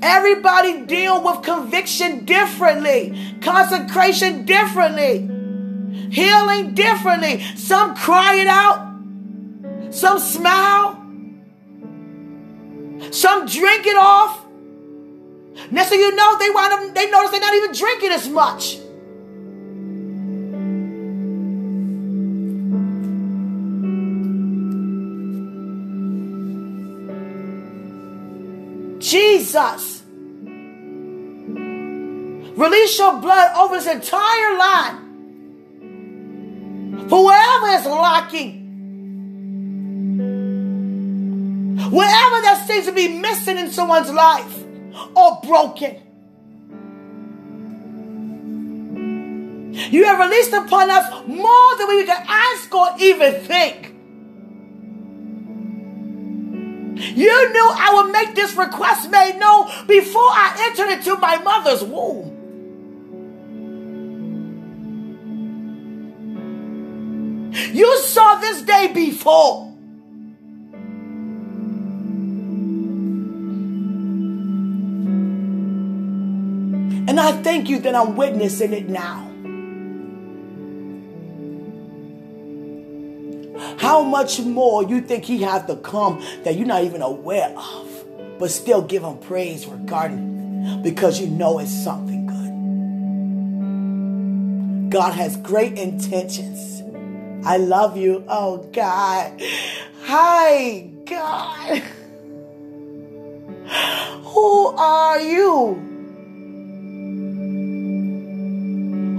[0.00, 5.31] Everybody deal with conviction differently, consecration differently
[6.10, 7.42] healing differently.
[7.56, 8.94] Some cry it out,
[9.90, 10.94] some smile,
[13.10, 14.44] some drink it off.
[15.70, 18.78] Next thing you know, they wind up, they notice they're not even drinking as much.
[28.98, 30.02] Jesus.
[32.56, 35.11] Release your blood over this entire line.
[37.12, 38.48] Whoever is lacking,
[41.90, 44.64] whatever that seems to be missing in someone's life
[45.14, 45.96] or broken,
[49.92, 53.88] you have released upon us more than we can ask or even think.
[57.14, 61.84] You knew I would make this request made known before I entered into my mother's
[61.84, 62.31] womb.
[67.72, 69.72] You saw this day before.
[77.08, 79.28] And I thank you that I'm witnessing it now.
[83.78, 88.04] How much more you think he has to come that you're not even aware of,
[88.38, 92.26] but still give him praise regarding because you know it's something
[94.80, 94.90] good.
[94.90, 96.71] God has great intentions.
[97.44, 98.24] I love you.
[98.28, 99.42] Oh God.
[100.04, 101.82] Hi, God.
[104.24, 105.74] Who are you?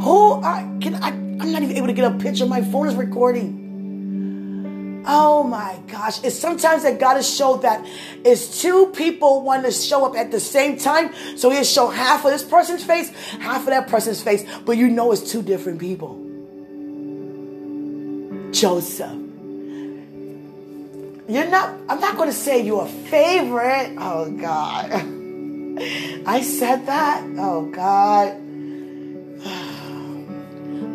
[0.02, 2.46] Who are can I I'm not even able to get a picture.
[2.46, 5.04] My phone is recording.
[5.06, 6.24] Oh my gosh.
[6.24, 7.86] It's sometimes that God has showed that
[8.24, 11.14] it's two people want to show up at the same time.
[11.36, 13.10] So he'll show half of this person's face,
[13.40, 16.23] half of that person's face, but you know it's two different people.
[18.64, 19.12] Joseph.
[21.28, 23.98] You're not, I'm not going to say you're a favorite.
[24.00, 24.90] Oh God.
[26.26, 27.26] I said that.
[27.40, 28.38] Oh God.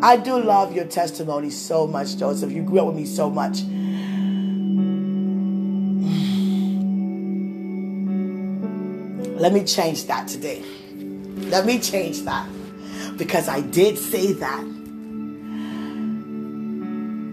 [0.03, 2.51] I do love your testimony so much, Joseph.
[2.51, 3.59] You grew up with me so much.
[9.39, 10.63] Let me change that today.
[11.51, 12.49] Let me change that.
[13.15, 14.78] Because I did say that.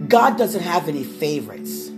[0.09, 1.89] God doesn't have any favorites.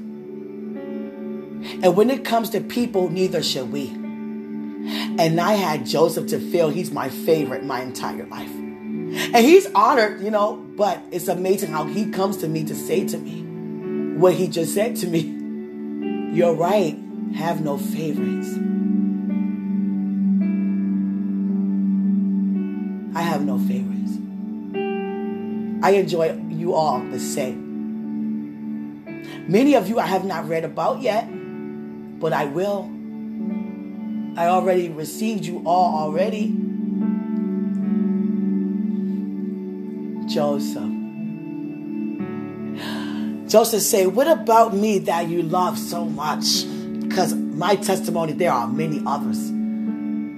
[1.80, 3.88] And when it comes to people, neither should we.
[3.88, 8.50] And I had Joseph to feel he's my favorite my entire life.
[8.50, 13.06] And he's honored, you know, but it's amazing how he comes to me to say
[13.08, 13.42] to me
[14.18, 15.20] what he just said to me.
[16.32, 16.98] You're right,
[17.34, 18.48] have no favorites.
[23.16, 24.12] I have no favorites.
[25.82, 27.67] I enjoy you all the same.
[29.48, 31.26] Many of you I have not read about yet,
[32.20, 32.90] but I will.
[34.36, 36.54] I already received you all already.
[40.28, 40.92] Joseph.
[43.50, 46.64] Joseph say, what about me that you love so much?
[47.00, 49.50] Because my testimony, there are many others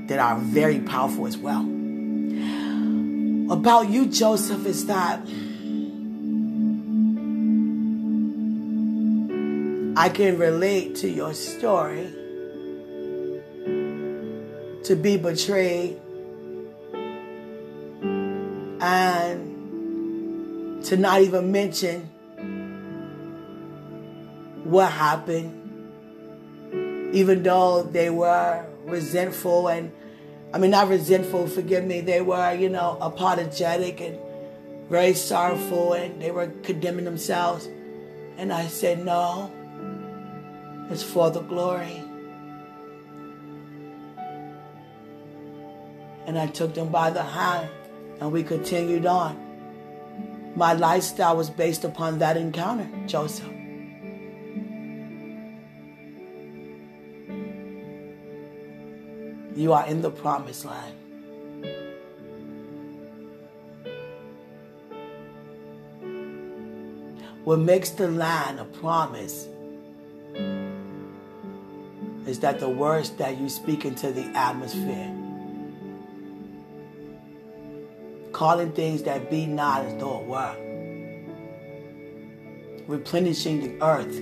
[0.08, 1.66] that are very powerful as well
[3.50, 5.20] about you, Joseph, is that
[10.00, 12.06] I can relate to your story
[14.84, 16.00] to be betrayed
[18.80, 19.52] and
[20.86, 22.08] to not even mention
[24.64, 25.52] what happened,
[27.14, 29.92] even though they were resentful and
[30.54, 32.00] I mean, not resentful, forgive me.
[32.00, 34.18] They were, you know, apologetic and
[34.88, 37.68] very sorrowful and they were condemning themselves.
[38.38, 39.52] And I said, no,
[40.90, 42.02] it's for the glory.
[46.26, 47.70] And I took them by the hand
[48.20, 49.46] and we continued on.
[50.56, 53.46] My lifestyle was based upon that encounter, Joseph.
[59.56, 60.96] You are in the promised land.
[67.44, 69.48] What makes the land a promise
[72.30, 75.12] is that the words that you speak into the atmosphere,
[78.30, 80.54] calling things that be not as though it were,
[82.86, 84.16] replenishing the earth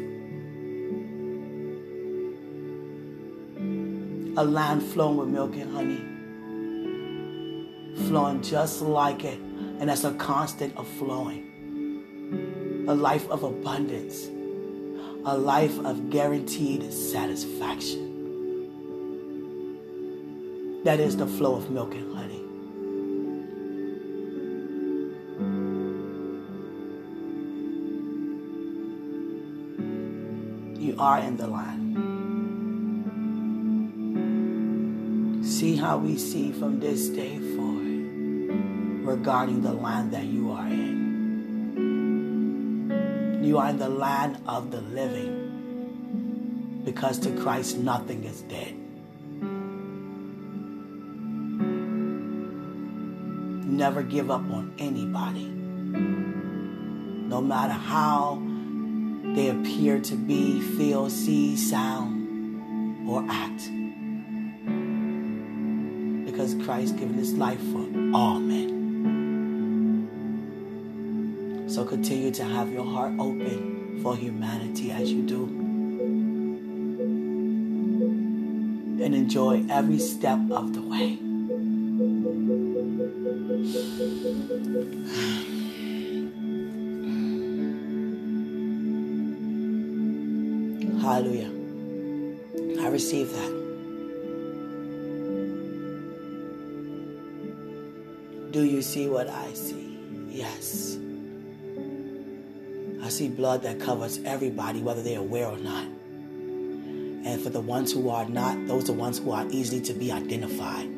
[4.39, 6.05] a land flowing with milk and honey.
[8.07, 9.41] Flowing just like it.
[9.81, 12.85] And that's a constant of flowing.
[12.89, 14.29] A life of abundance.
[15.31, 18.01] A life of guaranteed satisfaction.
[20.85, 22.45] That is the flow of milk and honey.
[30.83, 31.79] You are in the land.
[35.45, 40.88] see how we see from this day forward regarding the land that you are in.
[43.49, 48.75] You are in the land of the living because to Christ nothing is dead.
[53.67, 55.47] Never give up on anybody.
[55.47, 58.43] No matter how
[59.35, 63.71] they appear to be, feel, see, sound, or act.
[66.27, 68.68] Because Christ given his life for all men.
[71.79, 75.45] So continue to have your heart open for humanity as you do.
[79.01, 81.21] And enjoy every step of the way.
[91.01, 91.53] Hallelujah.
[92.83, 93.53] I receive that.
[98.51, 99.97] Do you see what I see?
[100.29, 100.99] Yes.
[103.19, 105.83] See blood that covers everybody, whether they're aware or not.
[105.83, 109.93] And for the ones who are not, those are the ones who are easily to
[109.93, 110.89] be identified.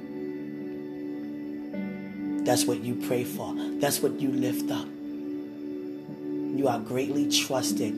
[2.44, 3.54] That's what you pray for.
[3.56, 4.86] That's what you lift up.
[6.58, 7.94] You are greatly trusted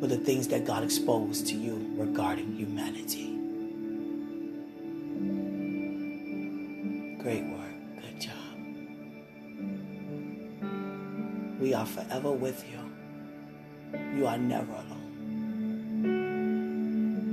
[0.00, 3.27] with the things that God exposed to you regarding humanity.
[11.98, 12.78] Forever with you.
[14.16, 15.04] You are never alone.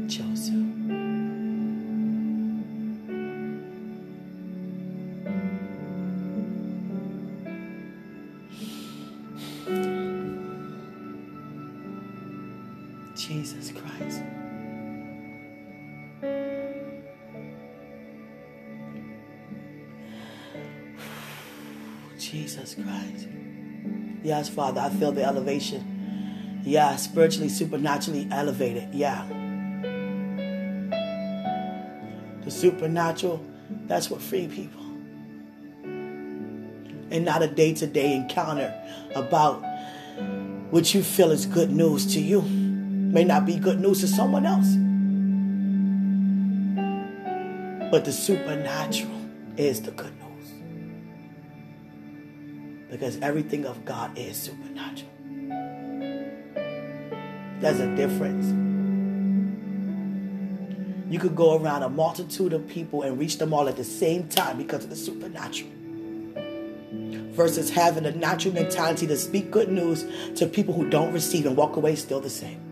[0.08, 0.54] Joseph.
[13.16, 14.22] Jesus Christ.
[22.18, 23.28] Jesus Christ.
[24.26, 26.64] Yes, Father, I feel the elevation.
[26.66, 28.92] Yeah, spiritually, supernaturally elevated.
[28.92, 29.24] Yeah.
[32.44, 33.46] The supernatural,
[33.86, 34.82] that's what free people.
[37.12, 38.74] And not a day to day encounter
[39.14, 39.64] about
[40.72, 42.42] what you feel is good news to you.
[42.42, 44.74] May not be good news to someone else.
[47.92, 49.22] But the supernatural
[49.56, 50.25] is the good news.
[52.90, 55.12] Because everything of God is supernatural.
[57.60, 58.46] There's a difference.
[61.10, 64.28] You could go around a multitude of people and reach them all at the same
[64.28, 65.72] time because of the supernatural.
[67.34, 70.06] Versus having a natural mentality to speak good news
[70.36, 72.65] to people who don't receive and walk away still the same.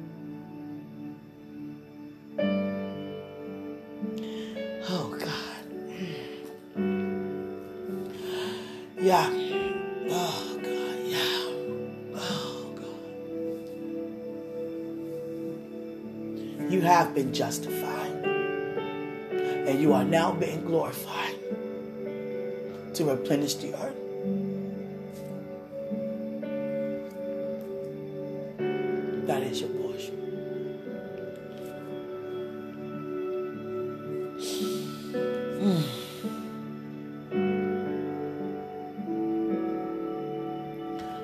[20.74, 21.36] Glorified
[22.96, 23.96] to replenish the earth.
[29.28, 30.16] That is your portion.
[35.62, 35.84] Hmm.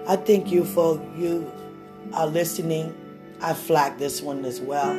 [0.08, 1.52] I thank you for you
[2.14, 2.93] are listening.
[3.41, 4.91] I flagged this one as well.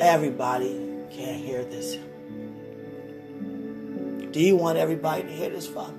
[0.00, 1.96] Everybody can't hear this.
[4.32, 5.94] Do you want everybody to hear this, Father?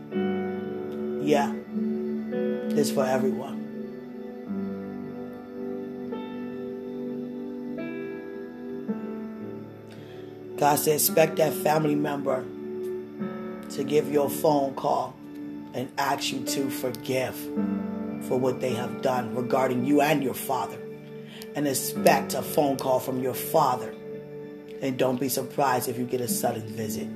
[1.24, 1.54] Yeah.
[2.72, 3.60] It's for everyone.
[10.58, 12.44] God said, expect that family member
[13.70, 15.16] to give you a phone call
[15.74, 17.36] and ask you to forgive
[18.24, 20.78] for what they have done regarding you and your father.
[21.56, 23.96] And expect a phone call from your father.
[24.82, 27.08] And don't be surprised if you get a sudden visit.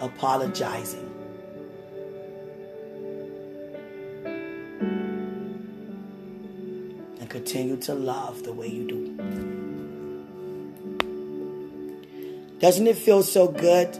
[0.00, 1.12] Apologizing.
[7.20, 9.16] And continue to love the way you do.
[12.58, 13.94] Doesn't it feel so good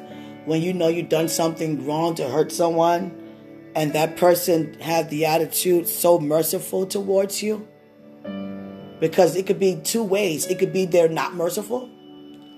[0.46, 3.12] when you know you've done something wrong to hurt someone
[3.74, 7.68] and that person had the attitude so merciful towards you?
[9.00, 10.46] Because it could be two ways.
[10.46, 11.90] It could be they're not merciful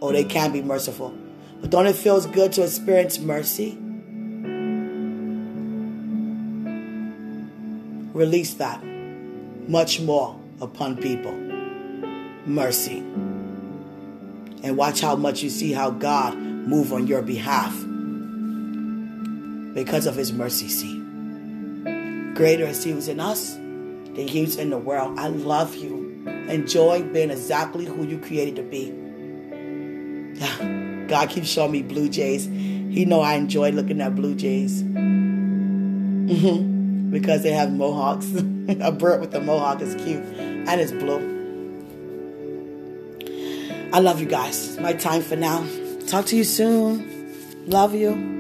[0.01, 1.15] or they can be merciful.
[1.61, 3.77] But don't it feel good to experience mercy?
[8.13, 8.83] Release that
[9.69, 11.33] much more upon people.
[12.47, 12.99] Mercy.
[14.63, 17.73] And watch how much you see how God move on your behalf
[19.75, 20.99] because of his mercy see.
[22.35, 25.19] Greater is he who's in us than he who's in the world.
[25.19, 26.08] I love you.
[26.27, 28.93] Enjoy being exactly who you created to be.
[31.09, 32.45] God keeps showing me blue jays.
[32.47, 34.83] He know I enjoy looking at blue jays.
[36.29, 37.11] Mhm.
[37.11, 38.27] because they have mohawks.
[38.81, 40.23] a bird with a mohawk is cute.
[40.39, 41.37] and it's blue.
[43.93, 44.79] I love you guys.
[44.79, 45.65] My time for now.
[46.07, 47.09] Talk to you soon.
[47.67, 48.38] Love you.